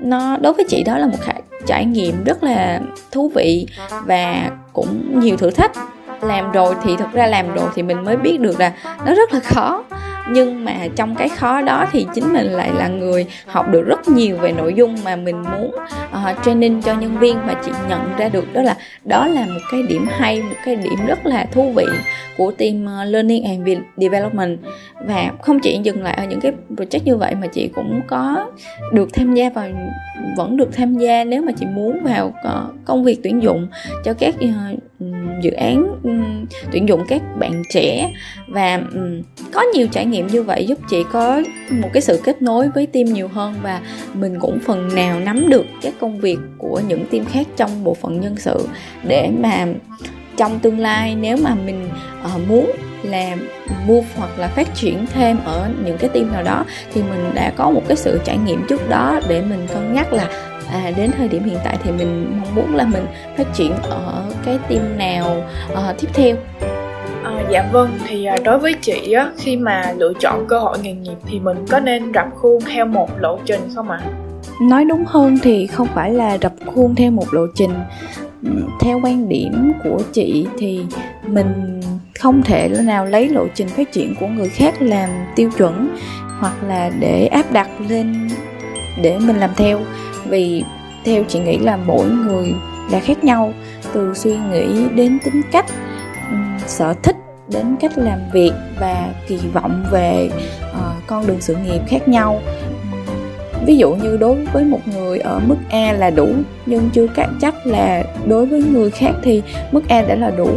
Nó 0.00 0.36
đối 0.36 0.52
với 0.52 0.64
chị 0.68 0.82
đó 0.82 0.98
là 0.98 1.06
một 1.06 1.18
trải 1.66 1.84
nghiệm 1.84 2.24
rất 2.24 2.42
là 2.42 2.80
thú 3.12 3.30
vị 3.34 3.66
và 4.04 4.50
cũng 4.72 5.20
nhiều 5.20 5.36
thử 5.36 5.50
thách. 5.50 5.72
Làm 6.20 6.52
rồi 6.52 6.74
thì 6.84 6.96
thực 6.96 7.12
ra 7.12 7.26
làm 7.26 7.54
rồi 7.54 7.68
thì 7.74 7.82
mình 7.82 8.04
mới 8.04 8.16
biết 8.16 8.40
được 8.40 8.60
là 8.60 8.72
nó 9.06 9.14
rất 9.14 9.32
là 9.32 9.40
khó 9.40 9.84
nhưng 10.30 10.64
mà 10.64 10.88
trong 10.96 11.14
cái 11.14 11.28
khó 11.28 11.60
đó 11.60 11.86
thì 11.92 12.06
chính 12.14 12.32
mình 12.32 12.46
lại 12.46 12.70
là 12.74 12.88
người 12.88 13.26
học 13.46 13.66
được 13.70 13.82
rất 13.82 14.08
nhiều 14.08 14.36
về 14.36 14.52
nội 14.52 14.74
dung 14.74 14.96
mà 15.04 15.16
mình 15.16 15.42
muốn. 15.42 15.70
Ờ, 16.10 16.32
uh, 16.32 16.44
training 16.44 16.82
cho 16.82 16.94
nhân 16.94 17.18
viên 17.18 17.38
và 17.46 17.62
chị 17.64 17.70
nhận 17.88 18.16
ra 18.18 18.28
được 18.28 18.52
đó 18.52 18.62
là 18.62 18.76
đó 19.04 19.26
là 19.26 19.46
một 19.46 19.60
cái 19.70 19.82
điểm 19.82 20.06
hay 20.10 20.42
một 20.42 20.56
cái 20.64 20.76
điểm 20.76 21.06
rất 21.06 21.26
là 21.26 21.46
thú 21.52 21.72
vị 21.76 21.84
của 22.36 22.52
team 22.58 22.86
ờ, 22.86 23.04
learning 23.04 23.44
and 23.44 23.68
development. 23.96 24.58
Và 25.06 25.32
không 25.42 25.60
chỉ 25.60 25.80
dừng 25.82 26.02
lại 26.02 26.14
ở 26.14 26.24
những 26.24 26.40
cái 26.40 26.52
project 26.76 27.00
như 27.04 27.16
vậy 27.16 27.34
mà 27.40 27.46
chị 27.46 27.70
cũng 27.74 28.00
có 28.06 28.50
được 28.92 29.08
tham 29.12 29.34
gia 29.34 29.50
vào 29.50 29.68
vẫn 30.36 30.56
được 30.56 30.68
tham 30.72 30.98
gia 30.98 31.24
nếu 31.24 31.42
mà 31.42 31.52
chị 31.52 31.66
muốn 31.66 32.02
vào 32.02 32.34
ờ, 32.42 32.66
công 32.84 33.04
việc 33.04 33.20
tuyển 33.22 33.42
dụng 33.42 33.68
cho 34.04 34.12
các 34.12 34.34
dự 35.42 35.50
án 35.50 35.86
um, 36.02 36.46
tuyển 36.72 36.88
dụng 36.88 37.02
các 37.08 37.22
bạn 37.38 37.62
trẻ. 37.70 38.12
Và 38.48 38.82
um, 38.94 39.22
có 39.52 39.62
nhiều 39.74 39.86
trải 39.92 40.06
nghiệm 40.06 40.26
như 40.26 40.42
vậy 40.42 40.66
giúp 40.66 40.78
chị 40.90 41.04
có 41.12 41.42
một 41.70 41.88
cái 41.92 42.02
sự 42.02 42.20
kết 42.24 42.42
nối 42.42 42.68
với 42.68 42.86
team 42.86 43.04
nhiều 43.04 43.28
hơn 43.28 43.54
và 43.62 43.80
mình 44.14 44.38
cũng 44.40 44.58
phần 44.66 44.94
nào 44.94 45.20
nắm 45.20 45.48
được 45.48 45.66
các 45.82 45.94
công 46.00 46.20
việc 46.20 46.38
của 46.58 46.80
những 46.88 47.06
team 47.06 47.24
khác 47.24 47.46
trong 47.56 47.84
bộ 47.84 47.94
phận 47.94 48.20
nhân 48.20 48.36
sự 48.36 48.68
để 49.08 49.30
mà 49.38 49.66
trong 50.36 50.58
tương 50.58 50.78
lai 50.78 51.16
nếu 51.20 51.36
mà 51.36 51.54
mình 51.54 51.88
uh, 52.34 52.48
muốn 52.48 52.72
làm 53.02 53.48
move 53.86 54.06
hoặc 54.16 54.38
là 54.38 54.48
phát 54.48 54.74
triển 54.74 55.06
thêm 55.14 55.38
ở 55.44 55.70
những 55.84 55.98
cái 55.98 56.10
team 56.10 56.32
nào 56.32 56.42
đó 56.42 56.64
thì 56.92 57.02
mình 57.02 57.30
đã 57.34 57.52
có 57.56 57.70
một 57.70 57.82
cái 57.88 57.96
sự 57.96 58.20
trải 58.24 58.38
nghiệm 58.38 58.66
trước 58.68 58.88
đó 58.88 59.20
để 59.28 59.42
mình 59.42 59.66
cân 59.74 59.94
nhắc 59.94 60.12
là 60.12 60.55
à 60.70 60.92
đến 60.96 61.10
thời 61.18 61.28
điểm 61.28 61.44
hiện 61.44 61.58
tại 61.64 61.78
thì 61.82 61.92
mình 61.92 62.40
mong 62.40 62.54
muốn 62.54 62.74
là 62.74 62.84
mình 62.84 63.06
phát 63.36 63.46
triển 63.54 63.72
ở 63.82 64.24
cái 64.44 64.58
team 64.68 64.98
nào 64.98 65.44
uh, 65.72 66.00
tiếp 66.00 66.08
theo 66.14 66.36
À, 67.24 67.44
dạ 67.50 67.68
vâng 67.72 67.98
thì 68.06 68.24
à, 68.24 68.36
đối 68.44 68.58
với 68.58 68.74
chị 68.74 69.12
á 69.12 69.30
khi 69.38 69.56
mà 69.56 69.94
lựa 69.96 70.12
chọn 70.20 70.46
cơ 70.48 70.58
hội 70.58 70.78
nghề 70.78 70.92
nghiệp 70.92 71.16
thì 71.26 71.40
mình 71.40 71.56
có 71.70 71.80
nên 71.80 72.12
rập 72.14 72.26
khuôn 72.34 72.60
theo 72.74 72.86
một 72.86 73.10
lộ 73.20 73.38
trình 73.44 73.60
không 73.74 73.90
ạ? 73.90 74.00
À? 74.02 74.10
Nói 74.60 74.84
đúng 74.84 75.04
hơn 75.06 75.38
thì 75.42 75.66
không 75.66 75.88
phải 75.94 76.12
là 76.12 76.38
rập 76.38 76.52
khuôn 76.74 76.94
theo 76.94 77.10
một 77.10 77.34
lộ 77.34 77.46
trình 77.54 77.74
theo 78.80 79.00
quan 79.04 79.28
điểm 79.28 79.72
của 79.84 79.98
chị 80.12 80.46
thì 80.58 80.84
mình 81.26 81.80
không 82.18 82.42
thể 82.42 82.68
nào 82.68 83.06
lấy 83.06 83.28
lộ 83.28 83.46
trình 83.54 83.68
phát 83.68 83.92
triển 83.92 84.14
của 84.20 84.26
người 84.26 84.48
khác 84.48 84.82
làm 84.82 85.10
tiêu 85.36 85.50
chuẩn 85.58 85.96
hoặc 86.40 86.54
là 86.68 86.90
để 87.00 87.26
áp 87.26 87.52
đặt 87.52 87.68
lên 87.88 88.28
để 89.02 89.18
mình 89.18 89.36
làm 89.36 89.50
theo 89.56 89.80
vì 90.30 90.64
theo 91.04 91.24
chị 91.28 91.38
nghĩ 91.38 91.58
là 91.58 91.76
mỗi 91.76 92.06
người 92.06 92.54
là 92.90 93.00
khác 93.00 93.24
nhau 93.24 93.52
từ 93.92 94.14
suy 94.14 94.36
nghĩ 94.50 94.88
đến 94.94 95.18
tính 95.24 95.42
cách 95.52 95.66
sở 96.66 96.94
thích 97.02 97.16
đến 97.48 97.76
cách 97.80 97.98
làm 97.98 98.20
việc 98.32 98.52
và 98.80 99.14
kỳ 99.28 99.38
vọng 99.52 99.84
về 99.90 100.30
uh, 100.70 101.06
con 101.06 101.26
đường 101.26 101.40
sự 101.40 101.56
nghiệp 101.56 101.80
khác 101.88 102.08
nhau. 102.08 102.40
Ví 103.66 103.76
dụ 103.76 103.94
như 103.94 104.16
đối 104.16 104.44
với 104.52 104.64
một 104.64 104.80
người 104.88 105.18
ở 105.18 105.40
mức 105.46 105.56
A 105.70 105.92
là 105.92 106.10
đủ 106.10 106.28
nhưng 106.66 106.90
chưa 106.92 107.06
chắc 107.40 107.66
là 107.66 108.04
đối 108.26 108.46
với 108.46 108.62
người 108.62 108.90
khác 108.90 109.12
thì 109.22 109.42
mức 109.72 109.88
A 109.88 110.02
đã 110.02 110.14
là 110.14 110.30
đủ. 110.30 110.50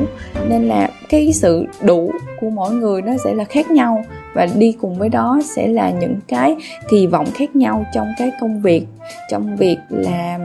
Nên 0.48 0.68
là 0.68 0.90
cái 1.10 1.34
sự 1.34 1.66
đủ 1.82 2.12
của 2.40 2.50
mỗi 2.50 2.72
người 2.72 3.02
nó 3.02 3.14
sẽ 3.24 3.34
là 3.34 3.44
khác 3.44 3.72
nhau 3.72 4.06
và 4.34 4.48
đi 4.58 4.76
cùng 4.82 4.96
với 4.96 5.10
đó 5.10 5.40
sẽ 5.44 5.68
là 5.68 5.92
những 5.92 6.16
cái 6.28 6.56
kỳ 6.90 7.08
vọng 7.08 7.26
khác 7.34 7.56
nhau 7.56 7.86
trong 7.94 8.08
cái 8.18 8.32
công 8.42 8.62
việc 8.62 8.86
trong 9.30 9.56
việc 9.56 9.78
là 9.90 10.40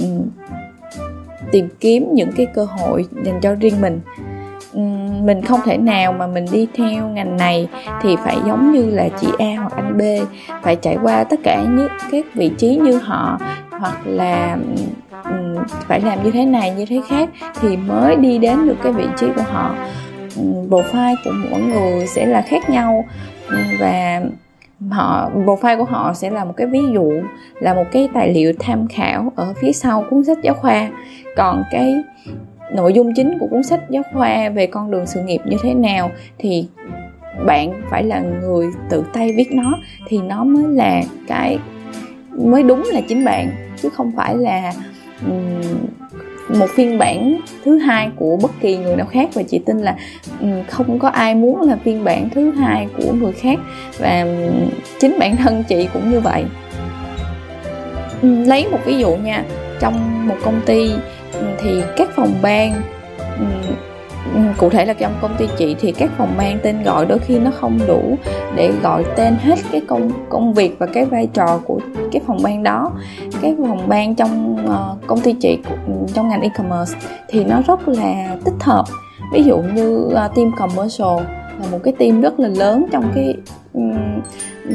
um, 0.00 0.22
tìm 1.52 1.68
kiếm 1.80 2.08
những 2.12 2.32
cái 2.32 2.46
cơ 2.46 2.64
hội 2.64 3.06
dành 3.24 3.40
cho 3.40 3.54
riêng 3.54 3.80
mình. 3.80 4.00
Mình 5.24 5.42
không 5.42 5.60
thể 5.64 5.76
nào 5.76 6.12
mà 6.12 6.26
mình 6.26 6.46
đi 6.52 6.66
theo 6.74 7.08
ngành 7.08 7.36
này 7.36 7.68
thì 8.02 8.16
phải 8.16 8.36
giống 8.46 8.72
như 8.72 8.90
là 8.90 9.08
chị 9.20 9.28
A 9.38 9.54
hoặc 9.56 9.72
anh 9.76 9.98
B 9.98 10.02
phải 10.62 10.76
trải 10.76 10.98
qua 11.02 11.24
tất 11.24 11.40
cả 11.44 11.64
những 11.68 11.88
các 12.10 12.24
vị 12.34 12.50
trí 12.58 12.76
như 12.76 12.98
họ 12.98 13.38
hoặc 13.70 13.98
là 14.04 14.56
phải 15.86 16.00
làm 16.00 16.22
như 16.24 16.30
thế 16.30 16.44
này 16.44 16.70
như 16.70 16.86
thế 16.86 17.00
khác 17.08 17.28
thì 17.60 17.76
mới 17.76 18.16
đi 18.16 18.38
đến 18.38 18.66
được 18.66 18.76
cái 18.82 18.92
vị 18.92 19.04
trí 19.16 19.26
của 19.36 19.42
họ 19.42 19.74
profile 20.70 21.14
của 21.24 21.32
mỗi 21.50 21.60
người 21.60 22.06
sẽ 22.06 22.26
là 22.26 22.42
khác 22.42 22.70
nhau. 22.70 23.04
Và 23.80 24.22
họ 24.90 25.30
profile 25.34 25.78
của 25.78 25.84
họ 25.84 26.14
sẽ 26.14 26.30
là 26.30 26.44
một 26.44 26.52
cái 26.56 26.66
ví 26.66 26.80
dụ, 26.94 27.12
là 27.60 27.74
một 27.74 27.84
cái 27.92 28.08
tài 28.14 28.34
liệu 28.34 28.52
tham 28.58 28.88
khảo 28.88 29.32
ở 29.36 29.54
phía 29.60 29.72
sau 29.72 30.04
cuốn 30.10 30.24
sách 30.24 30.38
giáo 30.42 30.54
khoa. 30.54 30.88
Còn 31.36 31.64
cái 31.70 31.94
nội 32.72 32.92
dung 32.92 33.12
chính 33.16 33.38
của 33.38 33.46
cuốn 33.46 33.62
sách 33.62 33.80
giáo 33.90 34.02
khoa 34.12 34.48
về 34.48 34.66
con 34.66 34.90
đường 34.90 35.06
sự 35.06 35.20
nghiệp 35.22 35.40
như 35.44 35.56
thế 35.62 35.74
nào 35.74 36.10
thì 36.38 36.68
bạn 37.46 37.72
phải 37.90 38.04
là 38.04 38.20
người 38.20 38.66
tự 38.90 39.04
tay 39.12 39.32
viết 39.36 39.52
nó, 39.52 39.78
thì 40.08 40.18
nó 40.18 40.44
mới 40.44 40.64
là 40.68 41.02
cái, 41.28 41.58
mới 42.30 42.62
đúng 42.62 42.82
là 42.92 43.00
chính 43.08 43.24
bạn, 43.24 43.50
chứ 43.82 43.88
không 43.88 44.12
phải 44.16 44.36
là 44.36 44.72
một 46.48 46.66
phiên 46.70 46.98
bản 46.98 47.40
thứ 47.64 47.78
hai 47.78 48.10
của 48.16 48.36
bất 48.42 48.50
kỳ 48.60 48.76
người 48.76 48.96
nào 48.96 49.06
khác 49.06 49.28
và 49.34 49.42
chị 49.42 49.58
tin 49.66 49.78
là 49.78 49.96
ừ, 50.40 50.46
không 50.68 50.98
có 50.98 51.08
ai 51.08 51.34
muốn 51.34 51.60
là 51.60 51.76
phiên 51.84 52.04
bản 52.04 52.28
thứ 52.30 52.50
hai 52.50 52.86
của 52.96 53.12
người 53.12 53.32
khác. 53.32 53.58
Và 53.98 54.20
ừ, 54.22 54.50
chính 55.00 55.16
bản 55.18 55.36
thân 55.36 55.64
chị 55.68 55.88
cũng 55.92 56.10
như 56.10 56.20
vậy. 56.20 56.44
Ừ, 58.22 58.44
lấy 58.44 58.66
một 58.70 58.78
ví 58.84 58.98
dụ 58.98 59.16
nha. 59.16 59.44
Trong 59.80 60.28
một 60.28 60.36
công 60.44 60.60
ty 60.66 60.90
thì 61.58 61.82
các 61.96 62.08
phòng 62.16 62.34
ban 62.42 62.82
Ừ, 64.32 64.40
cụ 64.58 64.70
thể 64.70 64.84
là 64.84 64.92
trong 64.92 65.14
công 65.20 65.34
ty 65.38 65.48
chị 65.58 65.76
thì 65.80 65.92
các 65.92 66.10
phòng 66.18 66.34
ban 66.38 66.58
tên 66.62 66.82
gọi 66.82 67.06
đôi 67.06 67.18
khi 67.18 67.38
nó 67.38 67.50
không 67.50 67.78
đủ 67.86 68.16
để 68.56 68.72
gọi 68.82 69.04
tên 69.16 69.36
hết 69.40 69.58
cái 69.72 69.80
công 69.80 70.10
công 70.28 70.54
việc 70.54 70.76
và 70.78 70.86
cái 70.86 71.04
vai 71.04 71.28
trò 71.34 71.60
của 71.64 71.80
cái 72.12 72.22
phòng 72.26 72.38
ban 72.42 72.62
đó. 72.62 72.92
Các 73.42 73.54
phòng 73.68 73.88
ban 73.88 74.14
trong 74.14 74.56
uh, 74.64 75.06
công 75.06 75.20
ty 75.20 75.32
chị 75.32 75.58
ừ, 75.86 75.92
trong 76.14 76.28
ngành 76.28 76.40
e-commerce 76.40 76.98
thì 77.28 77.44
nó 77.44 77.62
rất 77.66 77.88
là 77.88 78.36
tích 78.44 78.60
hợp. 78.60 78.84
Ví 79.32 79.42
dụ 79.42 79.58
như 79.74 79.96
uh, 80.06 80.34
team 80.36 80.50
commercial 80.56 81.16
là 81.60 81.66
một 81.70 81.78
cái 81.84 81.94
team 81.98 82.20
rất 82.20 82.40
là 82.40 82.48
lớn 82.48 82.86
trong 82.92 83.12
cái 83.14 83.34
um, 83.72 84.20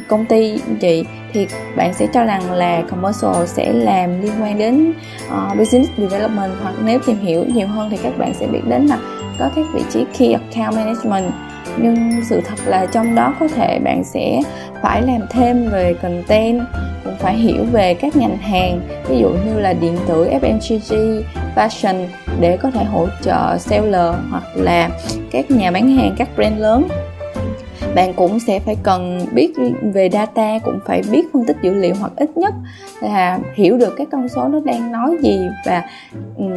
công 0.08 0.26
ty 0.26 0.62
chị 0.82 1.06
thì 1.34 1.48
bạn 1.76 1.94
sẽ 1.94 2.08
cho 2.14 2.24
rằng 2.24 2.52
là 2.52 2.82
commercial 2.90 3.46
sẽ 3.46 3.74
làm 3.74 4.22
liên 4.22 4.32
quan 4.42 4.58
đến 4.58 4.94
uh, 5.28 5.58
business 5.58 5.92
development 5.98 6.52
hoặc 6.64 6.76
nếu 6.86 7.00
tìm 7.06 7.18
hiểu 7.18 7.46
nhiều 7.46 7.68
hơn 7.68 7.90
thì 7.90 7.98
các 7.98 8.18
bạn 8.18 8.34
sẽ 8.34 8.48
biết 8.48 8.62
đến 8.68 8.88
là 8.88 8.98
có 9.40 9.50
các 9.56 9.66
vị 9.74 9.82
trí 9.90 10.06
key 10.18 10.32
account 10.32 10.76
management 10.76 11.34
nhưng 11.78 12.12
sự 12.30 12.42
thật 12.46 12.56
là 12.66 12.86
trong 12.86 13.16
đó 13.16 13.34
có 13.40 13.48
thể 13.48 13.80
bạn 13.80 14.04
sẽ 14.04 14.42
phải 14.82 15.02
làm 15.02 15.22
thêm 15.30 15.70
về 15.70 15.94
content 16.02 16.62
cũng 17.04 17.16
phải 17.20 17.36
hiểu 17.36 17.66
về 17.72 17.94
các 17.94 18.16
ngành 18.16 18.38
hàng 18.38 18.82
ví 19.10 19.20
dụ 19.20 19.30
như 19.30 19.60
là 19.60 19.74
điện 19.74 19.98
tử 20.08 20.30
FMCG 20.42 21.22
fashion 21.56 22.06
để 22.40 22.58
có 22.58 22.72
thể 22.72 22.84
hỗ 22.84 23.08
trợ 23.22 23.58
seller 23.58 24.16
hoặc 24.30 24.44
là 24.56 24.90
các 25.32 25.52
nhà 25.52 25.72
bán 25.72 25.98
hàng 25.98 26.16
các 26.18 26.30
brand 26.36 26.60
lớn. 26.60 26.88
Bạn 27.96 28.14
cũng 28.14 28.40
sẽ 28.40 28.60
phải 28.60 28.76
cần 28.84 29.26
biết 29.34 29.54
về 29.94 30.10
data 30.10 30.60
cũng 30.64 30.80
phải 30.86 31.02
biết 31.12 31.26
phân 31.34 31.46
tích 31.46 31.58
dữ 31.62 31.74
liệu 31.74 31.96
hoặc 32.00 32.12
ít 32.16 32.38
nhất 32.38 32.54
là 33.02 33.40
hiểu 33.56 33.78
được 33.78 33.94
các 33.98 34.08
con 34.12 34.30
số 34.30 34.48
nó 34.48 34.60
đang 34.66 34.92
nói 34.92 35.18
gì 35.22 35.40
và 35.66 35.84
um, 36.38 36.56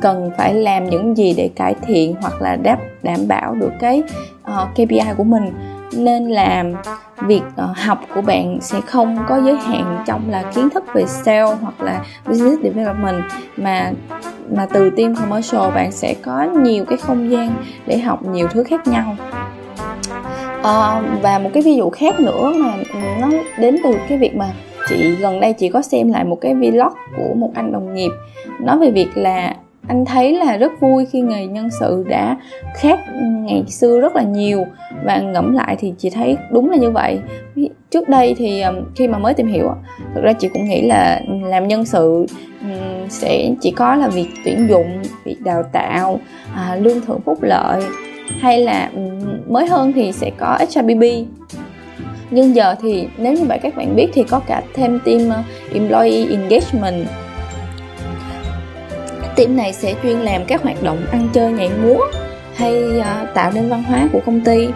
cần 0.00 0.30
phải 0.36 0.54
làm 0.54 0.90
những 0.90 1.16
gì 1.16 1.34
để 1.36 1.50
cải 1.56 1.74
thiện 1.86 2.14
hoặc 2.20 2.42
là 2.42 2.56
đáp 2.56 2.78
đảm 3.02 3.28
bảo 3.28 3.54
được 3.54 3.72
cái 3.80 4.02
ờ, 4.42 4.62
uh, 4.62 4.68
KPI 4.74 5.14
của 5.16 5.24
mình. 5.24 5.52
Nên 5.96 6.28
là 6.28 6.64
việc 7.20 7.42
uh, 7.64 7.76
học 7.76 8.00
của 8.14 8.20
bạn 8.20 8.58
sẽ 8.60 8.80
không 8.80 9.18
có 9.28 9.40
giới 9.40 9.56
hạn 9.56 10.04
trong 10.06 10.30
là 10.30 10.42
kiến 10.54 10.70
thức 10.70 10.84
về 10.94 11.06
sale 11.06 11.54
hoặc 11.62 11.80
là 11.80 12.04
business 12.26 12.62
development 12.62 13.22
mà 13.56 13.92
mà 14.56 14.66
từ 14.66 14.90
team 14.90 15.14
commercial 15.14 15.70
bạn 15.74 15.92
sẽ 15.92 16.14
có 16.22 16.42
nhiều 16.42 16.84
cái 16.84 16.98
không 16.98 17.30
gian 17.30 17.52
để 17.86 17.98
học 17.98 18.26
nhiều 18.26 18.48
thứ 18.48 18.64
khác 18.64 18.86
nhau. 18.86 19.16
À, 20.62 21.02
và 21.22 21.38
một 21.38 21.50
cái 21.54 21.62
ví 21.62 21.76
dụ 21.76 21.90
khác 21.90 22.20
nữa 22.20 22.52
mà 22.56 22.74
nó 23.20 23.28
đến 23.58 23.76
từ 23.84 23.94
cái 24.08 24.18
việc 24.18 24.36
mà 24.36 24.46
chị 24.88 25.16
gần 25.16 25.40
đây 25.40 25.52
chị 25.52 25.68
có 25.68 25.82
xem 25.82 26.12
lại 26.12 26.24
một 26.24 26.38
cái 26.40 26.54
vlog 26.54 26.92
của 27.16 27.34
một 27.34 27.50
anh 27.54 27.72
đồng 27.72 27.94
nghiệp 27.94 28.10
nói 28.60 28.78
về 28.78 28.90
việc 28.90 29.08
là 29.14 29.54
anh 29.88 30.04
thấy 30.04 30.32
là 30.32 30.56
rất 30.56 30.80
vui 30.80 31.06
khi 31.06 31.20
nghề 31.20 31.46
nhân 31.46 31.68
sự 31.80 32.04
đã 32.08 32.36
khác 32.76 33.00
ngày 33.42 33.64
xưa 33.68 34.00
rất 34.00 34.16
là 34.16 34.22
nhiều. 34.22 34.66
Và 35.04 35.18
ngẫm 35.20 35.52
lại 35.52 35.76
thì 35.78 35.94
chị 35.98 36.10
thấy 36.10 36.36
đúng 36.52 36.70
là 36.70 36.76
như 36.76 36.90
vậy. 36.90 37.20
Trước 37.90 38.08
đây 38.08 38.34
thì 38.38 38.62
khi 38.96 39.08
mà 39.08 39.18
mới 39.18 39.34
tìm 39.34 39.46
hiểu 39.46 39.70
thực 40.14 40.24
ra 40.24 40.32
chị 40.32 40.48
cũng 40.48 40.68
nghĩ 40.68 40.82
là 40.82 41.20
làm 41.42 41.68
nhân 41.68 41.84
sự 41.84 42.26
sẽ 43.08 43.50
chỉ 43.60 43.70
có 43.70 43.94
là 43.94 44.08
việc 44.08 44.28
tuyển 44.44 44.66
dụng, 44.68 45.02
việc 45.24 45.40
đào 45.44 45.62
tạo 45.62 46.20
à, 46.54 46.76
lương 46.80 47.00
thưởng 47.00 47.20
phúc 47.24 47.38
lợi, 47.42 47.82
hay 48.40 48.60
là 48.60 48.90
mới 49.48 49.66
hơn 49.66 49.92
thì 49.92 50.12
sẽ 50.12 50.30
có 50.38 50.58
HRBB 50.74 51.02
nhưng 52.30 52.54
giờ 52.54 52.74
thì 52.82 53.08
nếu 53.18 53.32
như 53.32 53.44
vậy 53.44 53.58
các 53.62 53.76
bạn 53.76 53.96
biết 53.96 54.08
thì 54.12 54.22
có 54.22 54.40
cả 54.46 54.62
thêm 54.74 55.00
team 55.04 55.44
employee 55.72 56.26
engagement 56.30 57.06
team 59.38 59.56
này 59.56 59.72
sẽ 59.72 59.94
chuyên 60.02 60.18
làm 60.18 60.44
các 60.44 60.62
hoạt 60.62 60.82
động 60.82 61.06
ăn 61.10 61.28
chơi 61.32 61.52
nhảy 61.52 61.70
múa 61.82 61.98
hay 62.54 62.84
uh, 62.98 63.04
tạo 63.34 63.50
nên 63.54 63.68
văn 63.68 63.82
hóa 63.82 64.08
của 64.12 64.20
công 64.26 64.40
ty. 64.40 64.68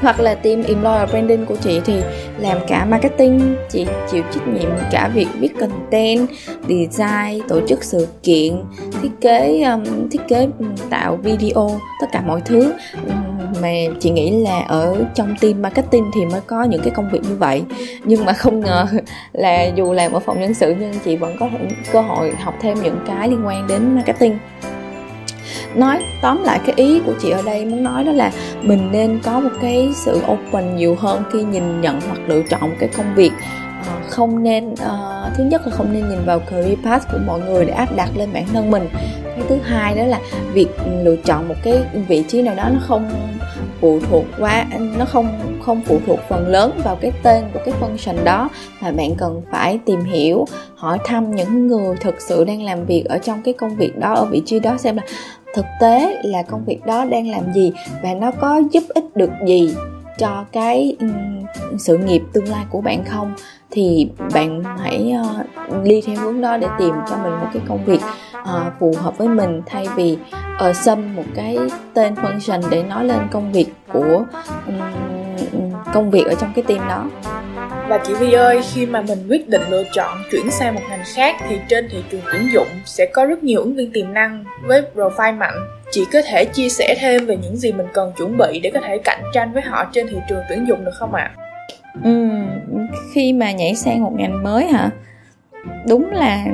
Hoặc 0.00 0.20
là 0.20 0.34
team 0.34 0.62
employer 0.62 1.10
branding 1.10 1.46
của 1.46 1.56
chị 1.56 1.80
thì 1.84 1.94
làm 2.38 2.58
cả 2.68 2.84
marketing 2.84 3.56
chị 3.70 3.86
chịu 4.10 4.22
trách 4.32 4.48
nhiệm 4.48 4.70
cả 4.90 5.10
việc 5.14 5.28
viết 5.38 5.58
content 5.60 6.28
design 6.68 7.48
tổ 7.48 7.60
chức 7.68 7.84
sự 7.84 8.08
kiện 8.22 8.52
thiết 9.02 9.10
kế 9.20 9.62
um, 9.62 10.08
thiết 10.10 10.20
kế 10.28 10.48
tạo 10.90 11.16
video 11.16 11.80
tất 12.00 12.06
cả 12.12 12.22
mọi 12.26 12.40
thứ 12.44 12.72
mà 13.62 13.68
chị 14.00 14.10
nghĩ 14.10 14.30
là 14.30 14.60
ở 14.60 15.04
trong 15.14 15.34
team 15.40 15.62
marketing 15.62 16.10
thì 16.14 16.24
mới 16.24 16.40
có 16.40 16.62
những 16.62 16.80
cái 16.82 16.90
công 16.90 17.10
việc 17.10 17.20
như 17.22 17.36
vậy. 17.36 17.62
Nhưng 18.04 18.24
mà 18.24 18.32
không 18.32 18.60
ngờ 18.60 18.86
là 19.32 19.64
dù 19.64 19.92
làm 19.92 20.12
ở 20.12 20.20
phòng 20.20 20.40
nhân 20.40 20.54
sự 20.54 20.74
nhưng 20.80 20.92
chị 21.04 21.16
vẫn 21.16 21.36
có 21.40 21.48
cơ 21.92 22.00
hội 22.00 22.32
học 22.40 22.54
thêm 22.60 22.82
những 22.82 22.98
cái 23.06 23.28
liên 23.28 23.46
quan 23.46 23.66
đến 23.66 23.94
marketing. 23.94 24.38
Nói 25.74 25.98
tóm 26.22 26.42
lại 26.44 26.60
cái 26.66 26.74
ý 26.76 27.00
của 27.06 27.12
chị 27.22 27.30
ở 27.30 27.42
đây 27.42 27.64
muốn 27.64 27.84
nói 27.84 28.04
đó 28.04 28.12
là 28.12 28.32
mình 28.62 28.88
nên 28.92 29.20
có 29.24 29.40
một 29.40 29.50
cái 29.62 29.90
sự 29.94 30.20
open 30.32 30.76
nhiều 30.76 30.96
hơn 30.98 31.22
khi 31.32 31.42
nhìn 31.42 31.80
nhận 31.80 32.00
hoặc 32.00 32.18
lựa 32.26 32.42
chọn 32.50 32.60
một 32.60 32.76
cái 32.78 32.88
công 32.96 33.14
việc. 33.14 33.32
Ờ, 33.86 33.92
không 34.08 34.42
nên 34.42 34.72
uh, 34.72 35.36
thứ 35.36 35.44
nhất 35.44 35.62
là 35.66 35.72
không 35.72 35.92
nên 35.92 36.08
nhìn 36.08 36.24
vào 36.24 36.40
career 36.40 36.78
path 36.84 37.12
của 37.12 37.18
mọi 37.26 37.40
người 37.40 37.64
để 37.64 37.72
áp 37.72 37.96
đặt 37.96 38.10
lên 38.16 38.28
bản 38.32 38.46
thân 38.52 38.70
mình. 38.70 38.88
Cái 39.24 39.44
thứ 39.48 39.56
hai 39.62 39.94
đó 39.94 40.04
là 40.04 40.20
việc 40.52 40.68
lựa 41.02 41.16
chọn 41.16 41.48
một 41.48 41.54
cái 41.62 41.82
vị 42.08 42.24
trí 42.28 42.42
nào 42.42 42.54
đó 42.54 42.68
nó 42.72 42.80
không 42.86 43.10
phụ 43.82 44.00
thuộc 44.10 44.24
quá 44.38 44.66
nó 44.98 45.04
không 45.04 45.58
không 45.62 45.80
phụ 45.86 46.00
thuộc 46.06 46.18
phần 46.28 46.48
lớn 46.48 46.80
vào 46.84 46.96
cái 46.96 47.12
tên 47.22 47.44
của 47.54 47.60
cái 47.64 47.74
function 47.80 48.24
đó 48.24 48.48
mà 48.80 48.90
bạn 48.90 49.14
cần 49.18 49.42
phải 49.50 49.78
tìm 49.86 50.04
hiểu 50.04 50.44
hỏi 50.74 50.98
thăm 51.04 51.30
những 51.30 51.66
người 51.66 51.96
thực 52.00 52.20
sự 52.20 52.44
đang 52.44 52.62
làm 52.62 52.86
việc 52.86 53.04
ở 53.04 53.18
trong 53.18 53.42
cái 53.42 53.54
công 53.54 53.76
việc 53.76 53.98
đó 53.98 54.14
ở 54.14 54.24
vị 54.24 54.42
trí 54.46 54.60
đó 54.60 54.76
xem 54.78 54.96
là 54.96 55.02
thực 55.54 55.66
tế 55.80 56.20
là 56.24 56.42
công 56.42 56.64
việc 56.64 56.86
đó 56.86 57.04
đang 57.04 57.28
làm 57.30 57.52
gì 57.52 57.72
và 58.02 58.14
nó 58.14 58.30
có 58.30 58.62
giúp 58.70 58.82
ích 58.88 59.16
được 59.16 59.30
gì 59.46 59.74
cho 60.18 60.44
cái 60.52 60.96
sự 61.78 61.98
nghiệp 61.98 62.22
tương 62.32 62.48
lai 62.48 62.64
của 62.70 62.80
bạn 62.80 63.04
không 63.04 63.34
thì 63.70 64.08
bạn 64.34 64.62
hãy 64.78 65.12
uh, 65.68 65.84
đi 65.84 66.02
theo 66.06 66.16
hướng 66.16 66.40
đó 66.40 66.56
để 66.56 66.66
tìm 66.78 66.94
cho 67.10 67.16
mình 67.16 67.32
một 67.32 67.46
cái 67.52 67.62
công 67.68 67.84
việc 67.84 68.00
uh, 68.38 68.72
phù 68.80 68.94
hợp 68.98 69.18
với 69.18 69.28
mình 69.28 69.62
thay 69.66 69.86
vì 69.96 70.18
uh, 70.68 70.76
xâm 70.76 71.16
một 71.16 71.24
cái 71.34 71.58
tên 71.94 72.14
function 72.14 72.62
để 72.70 72.82
nói 72.82 73.04
lên 73.04 73.20
công 73.30 73.52
việc 73.52 73.66
của 73.92 74.24
um, 74.66 75.72
công 75.94 76.10
việc 76.10 76.26
ở 76.26 76.34
trong 76.34 76.52
cái 76.54 76.64
team 76.68 76.88
đó 76.88 77.06
và 77.88 77.98
chị 77.98 78.14
Vi 78.14 78.32
ơi, 78.32 78.60
khi 78.72 78.86
mà 78.86 79.02
mình 79.02 79.18
quyết 79.28 79.48
định 79.48 79.62
lựa 79.70 79.82
chọn 79.92 80.18
chuyển 80.30 80.50
sang 80.50 80.74
một 80.74 80.80
ngành 80.88 81.02
khác 81.14 81.36
thì 81.48 81.58
trên 81.68 81.88
thị 81.88 81.98
trường 82.10 82.20
tuyển 82.32 82.48
dụng 82.52 82.66
sẽ 82.84 83.06
có 83.12 83.24
rất 83.24 83.44
nhiều 83.44 83.60
ứng 83.60 83.76
viên 83.76 83.92
tiềm 83.92 84.14
năng 84.14 84.44
với 84.62 84.82
profile 84.94 85.38
mạnh. 85.38 85.54
Chị 85.90 86.04
có 86.12 86.22
thể 86.30 86.44
chia 86.44 86.68
sẻ 86.68 86.94
thêm 87.00 87.26
về 87.26 87.36
những 87.42 87.56
gì 87.56 87.72
mình 87.72 87.86
cần 87.92 88.12
chuẩn 88.18 88.38
bị 88.38 88.60
để 88.62 88.70
có 88.74 88.80
thể 88.80 88.98
cạnh 88.98 89.22
tranh 89.34 89.52
với 89.52 89.62
họ 89.62 89.84
trên 89.92 90.06
thị 90.08 90.16
trường 90.28 90.42
tuyển 90.48 90.66
dụng 90.68 90.84
được 90.84 90.92
không 90.94 91.14
ạ? 91.14 91.30
À? 91.36 91.41
Ừ, 92.04 92.28
khi 93.14 93.32
mà 93.32 93.52
nhảy 93.52 93.74
sang 93.74 94.02
một 94.02 94.12
ngành 94.16 94.42
mới 94.42 94.66
hả? 94.66 94.90
đúng 95.88 96.10
là 96.10 96.46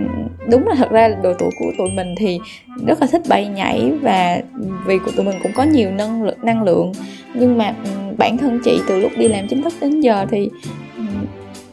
đúng 0.51 0.69
là 0.69 0.75
thật 0.75 0.91
ra 0.91 1.09
độ 1.09 1.33
tuổi 1.39 1.51
của 1.59 1.73
tụi 1.79 1.91
mình 1.91 2.15
thì 2.19 2.39
rất 2.87 3.01
là 3.01 3.07
thích 3.07 3.23
bay 3.29 3.47
nhảy 3.47 3.93
và 4.03 4.41
vì 4.87 4.99
của 4.99 5.11
tụi 5.17 5.25
mình 5.25 5.37
cũng 5.43 5.53
có 5.55 5.63
nhiều 5.63 5.91
năng 5.91 6.23
lực 6.23 6.45
năng 6.45 6.63
lượng 6.63 6.93
nhưng 7.35 7.59
mà 7.59 7.75
ừ, 7.85 7.91
bản 8.19 8.37
thân 8.39 8.61
chị 8.65 8.81
từ 8.89 9.01
lúc 9.01 9.13
đi 9.17 9.29
làm 9.29 9.49
chính 9.49 9.63
thức 9.63 9.73
đến 9.81 10.01
giờ 10.01 10.27
thì 10.31 10.51
ừ, 10.97 11.03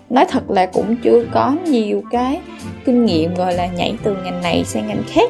nói 0.09 0.25
thật 0.29 0.51
là 0.51 0.65
cũng 0.65 0.95
chưa 1.03 1.25
có 1.31 1.55
nhiều 1.65 2.01
cái 2.11 2.39
kinh 2.85 3.05
nghiệm 3.05 3.35
gọi 3.35 3.53
là 3.53 3.65
nhảy 3.65 3.95
từ 4.03 4.15
ngành 4.23 4.41
này 4.41 4.63
sang 4.65 4.87
ngành 4.87 5.03
khác 5.07 5.29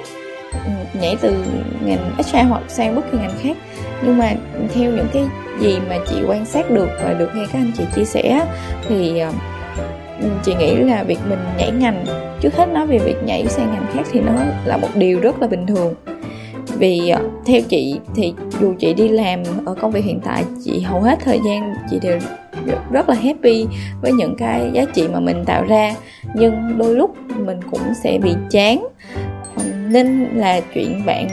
nhảy 1.01 1.15
từ 1.21 1.43
ngành 1.85 2.11
HR 2.17 2.49
hoặc 2.49 2.63
sang 2.67 2.95
bất 2.95 3.11
kỳ 3.11 3.17
ngành 3.17 3.37
khác. 3.41 3.57
Nhưng 4.03 4.17
mà 4.17 4.33
theo 4.73 4.91
những 4.91 5.07
cái 5.13 5.23
gì 5.59 5.77
mà 5.89 5.97
chị 6.09 6.15
quan 6.27 6.45
sát 6.45 6.71
được 6.71 6.89
và 7.03 7.13
được 7.13 7.29
nghe 7.35 7.45
các 7.53 7.59
anh 7.59 7.71
chị 7.77 7.83
chia 7.95 8.05
sẻ 8.05 8.45
thì 8.87 9.19
ờ, 9.19 9.31
chị 10.43 10.55
nghĩ 10.55 10.75
là 10.75 11.03
việc 11.03 11.19
mình 11.29 11.39
nhảy 11.57 11.71
ngành, 11.71 12.05
trước 12.41 12.55
hết 12.55 12.69
nói 12.69 12.87
về 12.87 12.97
việc 12.97 13.23
nhảy 13.25 13.47
sang 13.47 13.71
ngành 13.71 13.85
khác 13.93 14.07
thì 14.11 14.19
nó 14.19 14.33
là 14.65 14.77
một 14.77 14.89
điều 14.95 15.19
rất 15.19 15.41
là 15.41 15.47
bình 15.47 15.67
thường. 15.67 15.93
Vì 16.77 17.09
ờ, 17.09 17.21
theo 17.45 17.61
chị 17.69 17.99
thì 18.15 18.33
dù 18.61 18.73
chị 18.79 18.93
đi 18.93 19.07
làm 19.07 19.43
ở 19.65 19.75
công 19.75 19.91
việc 19.91 20.05
hiện 20.05 20.19
tại, 20.25 20.43
chị 20.65 20.79
hầu 20.79 21.01
hết 21.01 21.19
thời 21.23 21.39
gian 21.45 21.73
chị 21.89 21.99
đều 22.01 22.19
rất 22.91 23.09
là 23.09 23.15
happy 23.15 23.67
với 24.01 24.11
những 24.11 24.35
cái 24.37 24.69
giá 24.73 24.85
trị 24.93 25.07
mà 25.07 25.19
mình 25.19 25.45
tạo 25.45 25.63
ra. 25.63 25.95
Nhưng 26.35 26.77
đôi 26.77 26.95
lúc 26.95 27.15
mình 27.37 27.59
cũng 27.71 27.81
sẽ 28.03 28.17
bị 28.17 28.35
chán 28.51 28.87
nên 29.95 30.27
là 30.33 30.59
chuyện 30.73 31.05
bạn 31.05 31.27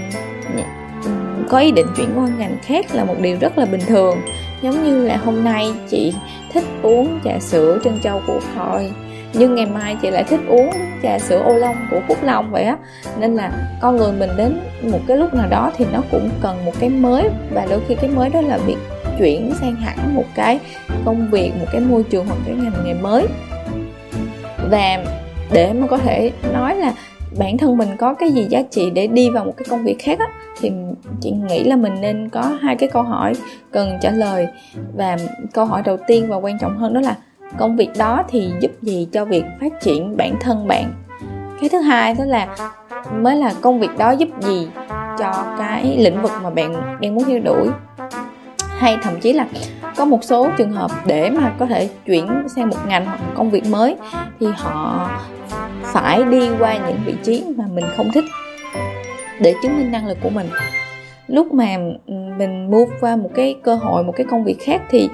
có 1.49 1.59
ý 1.59 1.73
định 1.73 1.87
chuyển 1.97 2.11
qua 2.15 2.29
ngành 2.39 2.57
khác 2.63 2.87
là 2.93 3.05
một 3.05 3.15
điều 3.21 3.37
rất 3.41 3.59
là 3.59 3.65
bình 3.65 3.81
thường. 3.87 4.19
Giống 4.63 4.85
như 4.85 5.05
là 5.05 5.17
hôm 5.17 5.45
nay 5.45 5.73
chị 5.89 6.15
thích 6.53 6.65
uống 6.83 7.19
trà 7.25 7.39
sữa 7.41 7.79
trân 7.85 8.01
châu 8.03 8.23
của 8.27 8.41
thôi 8.55 8.93
nhưng 9.33 9.55
ngày 9.55 9.67
mai 9.67 9.97
chị 10.03 10.11
lại 10.11 10.25
thích 10.25 10.41
uống 10.49 10.71
trà 11.03 11.19
sữa 11.19 11.43
ô 11.45 11.53
long 11.53 11.77
của 11.91 12.01
phúc 12.09 12.19
long 12.23 12.51
vậy 12.51 12.65
á. 12.65 12.77
Nên 13.19 13.35
là 13.35 13.53
con 13.81 13.97
người 13.97 14.13
mình 14.13 14.31
đến 14.37 14.61
một 14.83 15.01
cái 15.07 15.17
lúc 15.17 15.35
nào 15.35 15.49
đó 15.51 15.73
thì 15.77 15.85
nó 15.93 16.03
cũng 16.11 16.31
cần 16.43 16.65
một 16.65 16.73
cái 16.81 16.89
mới, 16.89 17.29
và 17.51 17.67
đôi 17.71 17.81
khi 17.89 17.95
cái 17.95 18.11
mới 18.11 18.31
đó 18.31 18.41
là 18.41 18.59
việc 18.59 18.77
chuyển 19.19 19.53
sang 19.61 19.77
hẳn 19.77 20.15
một 20.15 20.25
cái 20.35 20.59
công 21.05 21.31
việc, 21.31 21.53
một 21.61 21.67
cái 21.73 21.81
môi 21.81 22.03
trường 22.03 22.27
hoặc 22.27 22.39
cái 22.47 22.55
ngành 22.55 22.85
nghề 22.85 22.95
mới. 22.95 23.27
Và 24.71 25.05
để 25.53 25.73
mà 25.73 25.87
có 25.87 25.97
thể 25.97 26.31
nói 26.53 26.75
là 26.75 26.93
bản 27.39 27.59
thân 27.59 27.77
mình 27.77 27.89
có 27.99 28.15
cái 28.15 28.31
gì 28.31 28.47
giá 28.51 28.63
trị 28.71 28.91
để 28.91 29.07
đi 29.07 29.31
vào 29.31 29.45
một 29.45 29.53
cái 29.57 29.67
công 29.71 29.85
việc 29.85 29.97
khác 29.99 30.19
á, 30.19 30.27
thì 30.61 30.73
chị 31.21 31.31
nghĩ 31.31 31.65
là 31.65 31.77
mình 31.77 31.95
nên 32.01 32.29
có 32.29 32.43
hai 32.61 32.77
cái 32.77 32.89
câu 32.89 33.03
hỏi 33.03 33.33
cần 33.71 33.99
trả 34.01 34.11
lời. 34.11 34.47
Và 34.97 35.17
câu 35.53 35.65
hỏi 35.65 35.83
đầu 35.85 35.97
tiên 36.07 36.27
và 36.29 36.37
quan 36.37 36.59
trọng 36.59 36.79
hơn 36.79 36.95
đó 36.95 37.01
là 37.01 37.17
công 37.59 37.77
việc 37.77 37.91
đó 37.99 38.23
thì 38.29 38.51
giúp 38.61 38.71
gì 38.83 39.09
cho 39.13 39.25
việc 39.25 39.45
phát 39.61 39.81
triển 39.81 40.17
bản 40.17 40.35
thân 40.41 40.69
bạn? 40.69 40.93
Cái 41.61 41.69
thứ 41.69 41.79
hai 41.79 42.15
đó 42.15 42.25
là, 42.25 42.57
mới 43.21 43.37
là 43.37 43.53
công 43.61 43.81
việc 43.81 43.99
đó 43.99 44.11
giúp 44.11 44.29
gì 44.41 44.69
cho 45.19 45.45
cái 45.59 45.97
lĩnh 45.99 46.23
vực 46.23 46.31
mà 46.43 46.51
bạn 46.51 46.75
đang 47.01 47.15
muốn 47.15 47.25
theo 47.25 47.39
đuổi? 47.39 47.69
Hay 48.79 48.97
thậm 49.03 49.21
chí 49.21 49.33
là 49.33 49.47
có 49.97 50.05
một 50.05 50.25
số 50.25 50.49
trường 50.57 50.73
hợp 50.73 50.91
để 51.07 51.31
mà 51.31 51.53
có 51.59 51.67
thể 51.67 51.89
chuyển 52.07 52.49
sang 52.57 52.69
một 52.69 52.77
ngành 52.87 53.07
hoặc 53.07 53.21
một 53.21 53.33
công 53.35 53.51
việc 53.51 53.67
mới 53.67 53.97
thì 54.41 54.47
họ 54.57 55.09
phải 55.83 56.25
đi 56.25 56.51
qua 56.59 56.79
những 56.89 56.99
vị 57.07 57.15
trí 57.23 57.45
mà 57.57 57.65
mình 57.75 57.85
không 57.97 58.11
thích 58.15 58.25
để 59.41 59.55
chứng 59.63 59.79
minh 59.79 59.93
năng 59.93 60.07
lực 60.07 60.19
của 60.23 60.31
mình. 60.31 60.47
Lúc 61.27 61.55
mà 61.55 61.77
mình 62.39 62.71
move 62.71 62.97
qua 63.01 63.17
một 63.17 63.31
cái 63.35 63.57
cơ 63.63 63.75
hội 63.75 64.05
một 64.05 64.13
cái 64.17 64.27
công 64.31 64.45
việc 64.45 64.57
khác 64.61 64.83
thì 64.91 65.09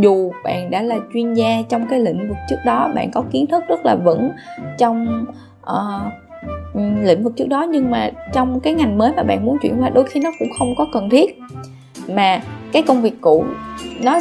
dù 0.00 0.32
bạn 0.44 0.70
đã 0.70 0.82
là 0.82 0.96
chuyên 1.14 1.34
gia 1.34 1.62
trong 1.68 1.86
cái 1.86 2.00
lĩnh 2.00 2.28
vực 2.28 2.36
trước 2.50 2.56
đó 2.64 2.90
bạn 2.94 3.10
có 3.10 3.24
kiến 3.30 3.46
thức 3.46 3.64
rất 3.68 3.84
là 3.84 3.94
vững 3.94 4.30
trong 4.78 5.24
uh, 5.62 6.12
lĩnh 7.02 7.22
vực 7.22 7.32
trước 7.36 7.48
đó 7.48 7.66
nhưng 7.70 7.90
mà 7.90 8.10
trong 8.32 8.60
cái 8.60 8.74
ngành 8.74 8.98
mới 8.98 9.12
mà 9.16 9.22
bạn 9.22 9.46
muốn 9.46 9.58
chuyển 9.62 9.82
qua 9.82 9.88
đôi 9.88 10.04
khi 10.04 10.20
nó 10.20 10.30
cũng 10.38 10.48
không 10.58 10.74
có 10.78 10.86
cần 10.92 11.10
thiết 11.10 11.38
mà 12.08 12.40
cái 12.72 12.82
công 12.82 13.02
việc 13.02 13.14
cũ 13.20 13.44
nó 14.00 14.18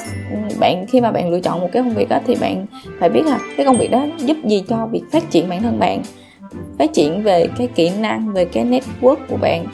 bạn 0.60 0.86
khi 0.88 1.02
mà 1.02 1.12
bạn 1.12 1.30
lựa 1.30 1.40
chọn 1.40 1.62
một 1.62 1.70
cái 1.72 1.84
công 1.84 1.94
việc 1.94 2.10
đó 2.10 2.20
thì 2.28 2.36
bạn 2.36 2.66
phải 3.00 3.10
biết 3.10 3.26
là 3.26 3.40
cái 3.58 3.66
công 3.66 3.78
việc 3.78 3.92
đó 3.92 4.06
giúp 4.18 4.38
gì 4.46 4.64
cho 4.68 4.88
việc 4.92 5.04
phát 5.12 5.30
triển 5.30 5.50
bản 5.50 5.62
thân 5.62 5.80
bạn. 5.80 6.02
Phát 6.80 6.94
triển 6.94 7.24
về 7.24 7.48
cái 7.58 7.68
kỹ 7.76 7.90
năng 7.90 8.34
về 8.34 8.46
cái 8.46 8.66
network 8.66 9.16
của 9.30 9.38
bạn. 9.38 9.66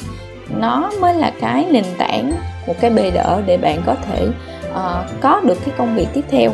Nó 0.59 0.91
mới 1.01 1.13
là 1.13 1.31
cái 1.41 1.65
nền 1.71 1.83
tảng 1.97 2.31
một 2.67 2.73
cái 2.79 2.91
bề 2.91 3.11
đỡ 3.11 3.41
để 3.45 3.57
bạn 3.57 3.81
có 3.85 3.95
thể 3.95 4.27
uh, 4.69 5.21
có 5.21 5.41
được 5.43 5.57
cái 5.65 5.75
công 5.77 5.95
việc 5.95 6.07
tiếp 6.13 6.23
theo 6.29 6.51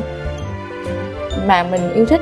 mà 1.47 1.63
mình 1.63 1.93
yêu 1.93 2.05
thích. 2.05 2.21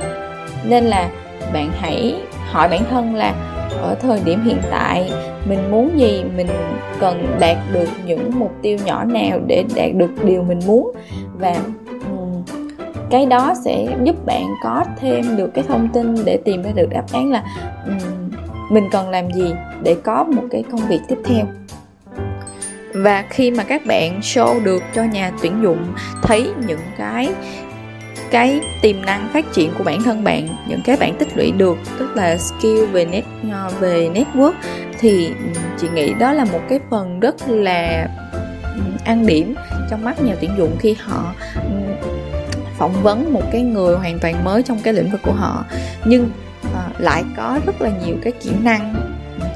Nên 0.63 0.83
là 0.83 1.09
bạn 1.53 1.71
hãy 1.79 2.15
hỏi 2.51 2.67
bản 2.69 2.81
thân 2.89 3.15
là 3.15 3.33
ở 3.81 3.95
thời 3.95 4.19
điểm 4.25 4.43
hiện 4.43 4.57
tại. 4.71 5.11
Mình 5.45 5.71
muốn 5.71 5.99
gì, 5.99 6.23
mình 6.37 6.47
cần 6.99 7.37
đạt 7.39 7.57
được 7.73 7.89
những 8.05 8.31
mục 8.39 8.51
tiêu 8.61 8.77
nhỏ 8.85 9.03
nào 9.03 9.39
để 9.47 9.63
đạt 9.75 9.89
được 9.95 10.23
điều 10.23 10.43
mình 10.43 10.59
muốn. 10.65 10.91
Và 11.39 11.55
cái 13.09 13.25
đó 13.25 13.53
sẽ 13.65 13.87
giúp 14.03 14.25
bạn 14.25 14.45
có 14.63 14.83
thêm 14.99 15.37
được 15.37 15.53
cái 15.53 15.63
thông 15.67 15.89
tin 15.93 16.15
để 16.25 16.37
tìm 16.45 16.63
ra 16.63 16.71
được 16.75 16.89
đáp 16.89 17.05
án 17.13 17.31
là 17.31 17.43
mình 18.69 18.89
cần 18.91 19.09
làm 19.09 19.33
gì 19.33 19.53
để 19.83 19.95
có 20.03 20.23
một 20.23 20.43
cái 20.51 20.63
công 20.71 20.81
việc 20.87 20.99
tiếp 21.07 21.17
theo. 21.25 21.45
Và 22.93 23.23
khi 23.29 23.51
mà 23.51 23.63
các 23.63 23.85
bạn 23.85 24.19
show 24.19 24.63
được 24.63 24.83
cho 24.95 25.03
nhà 25.03 25.31
tuyển 25.41 25.53
dụng 25.63 25.85
thấy 26.21 26.51
những 26.67 26.79
cái 26.97 27.29
cái 28.31 28.61
tiềm 28.81 29.05
năng 29.05 29.29
phát 29.33 29.45
triển 29.53 29.71
của 29.77 29.83
bản 29.83 30.01
thân 30.03 30.23
bạn, 30.23 30.47
những 30.67 30.81
cái 30.85 30.97
bạn 30.97 31.15
tích 31.19 31.37
lũy 31.37 31.51
được, 31.51 31.77
tức 31.99 32.15
là 32.15 32.37
skill 32.37 32.85
về 32.85 33.05
net 33.05 33.23
ờ, 33.51 33.71
về 33.79 34.09
network, 34.13 34.53
thì 34.99 35.27
ừ, 35.27 35.59
chị 35.79 35.87
nghĩ 35.93 36.13
đó 36.13 36.33
là 36.33 36.45
một 36.45 36.61
cái 36.69 36.79
phần 36.89 37.19
rất 37.19 37.35
là 37.47 38.07
ừ, 38.63 38.81
ăn 39.05 39.25
điểm 39.25 39.55
trong 39.89 40.03
mắt 40.03 40.21
nhà 40.21 40.35
tuyển 40.41 40.51
dụng 40.57 40.75
khi 40.79 40.95
họ 40.99 41.33
ừ, 41.55 41.71
phỏng 42.77 43.03
vấn 43.03 43.33
một 43.33 43.43
cái 43.51 43.61
người 43.61 43.95
hoàn 43.95 44.19
toàn 44.19 44.43
mới 44.43 44.63
trong 44.63 44.79
cái 44.83 44.93
lĩnh 44.93 45.11
vực 45.11 45.21
của 45.23 45.33
họ. 45.33 45.65
Nhưng 46.05 46.29
ờ, 46.73 46.83
lại 46.97 47.23
có 47.37 47.59
rất 47.65 47.81
là 47.81 47.89
nhiều 48.05 48.15
cái 48.23 48.33
kỹ 48.41 48.51
năng 48.63 48.95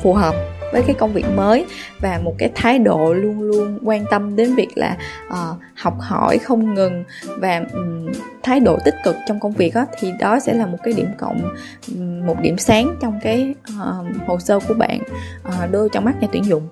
phù 0.04 0.14
hợp 0.14 0.36
với 0.72 0.84
cái 0.88 0.96
công 1.00 1.14
việc 1.14 1.26
mới 1.36 1.66
và 2.02 2.20
một 2.24 2.36
cái 2.38 2.52
thái 2.56 2.80
độ 2.80 3.14
luôn 3.14 3.42
luôn 3.42 3.80
quan 3.84 4.06
tâm 4.12 4.36
đến 4.36 4.56
việc 4.56 4.70
là 4.76 4.98
uh, 5.28 5.58
học 5.76 5.96
hỏi 6.00 6.38
không 6.38 6.74
ngừng 6.74 7.04
và 7.38 7.62
um, 7.74 8.12
thái 8.44 8.60
độ 8.60 8.78
tích 8.86 8.96
cực 9.04 9.16
trong 9.28 9.40
công 9.40 9.52
việc 9.52 9.76
đó, 9.76 9.86
thì 10.00 10.12
đó 10.20 10.40
sẽ 10.40 10.54
là 10.54 10.66
một 10.66 10.78
cái 10.84 10.94
điểm 10.94 11.08
cộng 11.18 11.56
um, 11.88 12.28
một 12.28 12.36
điểm 12.42 12.58
sáng 12.58 12.96
trong 13.02 13.20
cái 13.24 13.56
uh, 13.70 14.28
hồ 14.28 14.40
sơ 14.40 14.60
của 14.68 14.74
bạn 14.74 15.00
ờ, 15.44 15.54
uh, 15.64 15.72
đưa 15.72 15.88
trong 15.90 16.06
mắt 16.06 16.22
nhà 16.22 16.28
tuyển 16.32 16.46
dụng. 16.46 16.68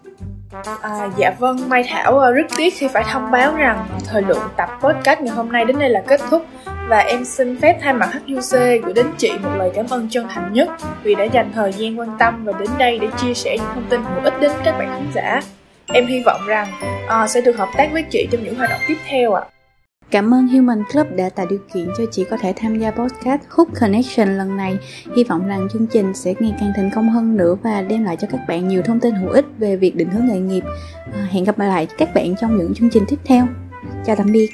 À, 0.82 1.10
dạ 1.18 1.36
vâng, 1.40 1.70
Mai 1.70 1.84
Thảo 1.90 2.20
à, 2.20 2.32
rất 2.32 2.44
tiếc 2.58 2.74
khi 2.78 2.88
phải 2.88 3.04
thông 3.12 3.32
báo 3.32 3.56
rằng 3.56 3.88
thời 4.08 4.22
lượng 4.22 4.50
tập 4.58 4.70
podcast 4.82 5.20
ngày 5.20 5.36
hôm 5.36 5.52
nay 5.52 5.66
đến 5.66 5.80
đây 5.80 5.90
là 5.90 6.04
kết 6.08 6.22
thúc 6.30 6.46
và 6.88 7.00
em 7.00 7.26
xin 7.26 7.60
phép 7.62 7.78
thay 7.82 7.94
mặt 7.94 8.10
HUC 8.14 8.60
gửi 8.84 8.94
đến 8.96 9.06
chị 9.18 9.32
một 9.44 9.50
lời 9.58 9.72
cảm 9.76 9.86
ơn 9.90 10.08
chân 10.10 10.28
thành 10.30 10.54
nhất 10.54 10.70
vì 11.04 11.16
đã 11.16 11.24
dành 11.24 11.52
thời 11.56 11.74
gian 11.74 12.00
quan 12.00 12.10
tâm 12.20 12.46
và 12.46 12.54
đến 12.60 12.70
đây 12.78 13.00
để 13.00 13.08
chia 13.18 13.34
sẻ 13.34 13.58
những 13.58 13.70
thông 13.74 13.90
tin 13.90 14.04
hữu 14.04 14.24
ích 14.24 14.34
đến 14.42 14.52
các 14.64 14.78
bạn 14.78 14.90
khán 14.90 15.08
giả. 15.14 15.42
Em 15.88 16.08
hy 16.08 16.24
vọng 16.26 16.42
rằng 16.48 16.68
uh, 17.06 17.30
sẽ 17.30 17.42
được 17.42 17.58
hợp 17.58 17.70
tác 17.78 17.90
với 17.92 18.04
chị 18.04 18.28
trong 18.32 18.44
những 18.44 18.56
hoạt 18.56 18.70
động 18.70 18.82
tiếp 18.88 18.98
theo 19.10 19.34
ạ. 19.34 19.42
À. 19.42 19.63
Cảm 20.14 20.34
ơn 20.34 20.48
Human 20.48 20.84
Club 20.92 21.08
đã 21.16 21.30
tạo 21.30 21.46
điều 21.50 21.60
kiện 21.74 21.88
cho 21.98 22.04
chị 22.12 22.26
có 22.30 22.38
thể 22.38 22.54
tham 22.56 22.80
gia 22.80 22.92
podcast 22.92 23.42
Hook 23.50 23.68
Connection 23.80 24.38
lần 24.38 24.58
này. 24.58 24.78
Hy 25.16 25.24
vọng 25.24 25.48
rằng 25.48 25.68
chương 25.74 25.88
trình 25.88 26.14
sẽ 26.14 26.34
ngày 26.40 26.54
càng 26.60 26.72
thành 26.76 26.90
công 26.96 27.10
hơn 27.10 27.38
nữa 27.38 27.56
và 27.64 27.82
đem 27.82 28.04
lại 28.04 28.18
cho 28.20 28.28
các 28.32 28.42
bạn 28.48 28.68
nhiều 28.68 28.82
thông 28.82 29.00
tin 29.00 29.16
hữu 29.16 29.30
ích 29.30 29.46
về 29.58 29.76
việc 29.76 29.96
định 29.96 30.10
hướng 30.10 30.26
nghề 30.28 30.40
nghiệp. 30.40 30.64
À, 31.14 31.28
hẹn 31.32 31.44
gặp 31.44 31.60
lại 31.60 31.88
các 31.98 32.14
bạn 32.14 32.36
trong 32.42 32.58
những 32.58 32.74
chương 32.74 32.90
trình 32.90 33.04
tiếp 33.08 33.20
theo. 33.26 33.48
Chào 34.06 34.16
tạm 34.16 34.32
biệt. 34.32 34.50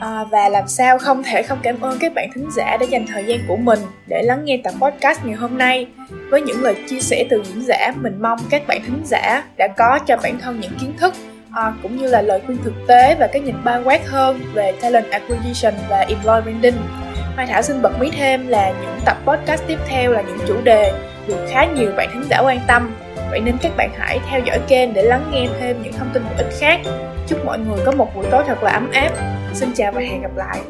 À, 0.00 0.24
và 0.24 0.48
làm 0.48 0.68
sao 0.68 0.98
không 0.98 1.22
thể 1.22 1.42
không 1.42 1.58
cảm 1.62 1.80
ơn 1.80 1.98
các 2.00 2.12
bạn 2.14 2.30
thính 2.34 2.48
giả 2.56 2.76
đã 2.76 2.86
dành 2.86 3.06
thời 3.06 3.24
gian 3.24 3.38
của 3.48 3.56
mình 3.56 3.78
để 4.06 4.22
lắng 4.22 4.44
nghe 4.44 4.60
tập 4.64 4.74
podcast 4.80 5.24
ngày 5.24 5.34
hôm 5.34 5.58
nay. 5.58 5.86
Với 6.30 6.42
những 6.42 6.60
lời 6.60 6.74
chia 6.88 7.00
sẻ 7.00 7.26
từ 7.30 7.42
diễn 7.44 7.62
giả, 7.62 7.92
mình 7.96 8.22
mong 8.22 8.38
các 8.50 8.66
bạn 8.66 8.80
thính 8.86 9.02
giả 9.04 9.44
đã 9.58 9.68
có 9.76 9.98
cho 10.06 10.16
bản 10.22 10.38
thân 10.40 10.60
những 10.60 10.72
kiến 10.80 10.92
thức 10.98 11.14
à, 11.52 11.72
cũng 11.82 11.96
như 11.96 12.06
là 12.06 12.22
lời 12.22 12.40
khuyên 12.46 12.58
thực 12.64 12.74
tế 12.88 13.16
và 13.20 13.26
cái 13.26 13.42
nhìn 13.42 13.54
bao 13.64 13.82
quát 13.84 14.08
hơn 14.08 14.40
về 14.54 14.72
talent 14.82 15.10
acquisition 15.10 15.74
và 15.88 16.00
employee 16.00 16.42
branding. 16.42 16.76
Mai 17.36 17.46
Thảo 17.46 17.62
xin 17.62 17.82
bật 17.82 17.98
mí 18.00 18.10
thêm 18.10 18.48
là 18.48 18.70
những 18.82 19.00
tập 19.04 19.16
podcast 19.26 19.62
tiếp 19.66 19.78
theo 19.88 20.12
là 20.12 20.22
những 20.22 20.38
chủ 20.46 20.60
đề 20.64 20.92
được 21.26 21.46
khá 21.50 21.66
nhiều 21.66 21.90
bạn 21.96 22.08
thính 22.12 22.24
giả 22.30 22.40
quan 22.40 22.60
tâm. 22.66 22.94
Vậy 23.30 23.40
nên 23.40 23.56
các 23.62 23.72
bạn 23.76 23.90
hãy 23.98 24.20
theo 24.30 24.40
dõi 24.46 24.58
kênh 24.68 24.94
để 24.94 25.02
lắng 25.02 25.30
nghe 25.32 25.48
thêm 25.60 25.82
những 25.82 25.92
thông 25.92 26.10
tin 26.12 26.22
hữu 26.22 26.36
ích 26.36 26.54
khác. 26.60 26.80
Chúc 27.28 27.44
mọi 27.44 27.58
người 27.58 27.78
có 27.86 27.92
một 27.92 28.14
buổi 28.14 28.26
tối 28.30 28.44
thật 28.46 28.62
là 28.62 28.70
ấm 28.70 28.90
áp. 28.92 29.10
Xin 29.54 29.72
chào 29.74 29.92
và 29.92 30.00
hẹn 30.00 30.22
gặp 30.22 30.36
lại. 30.36 30.60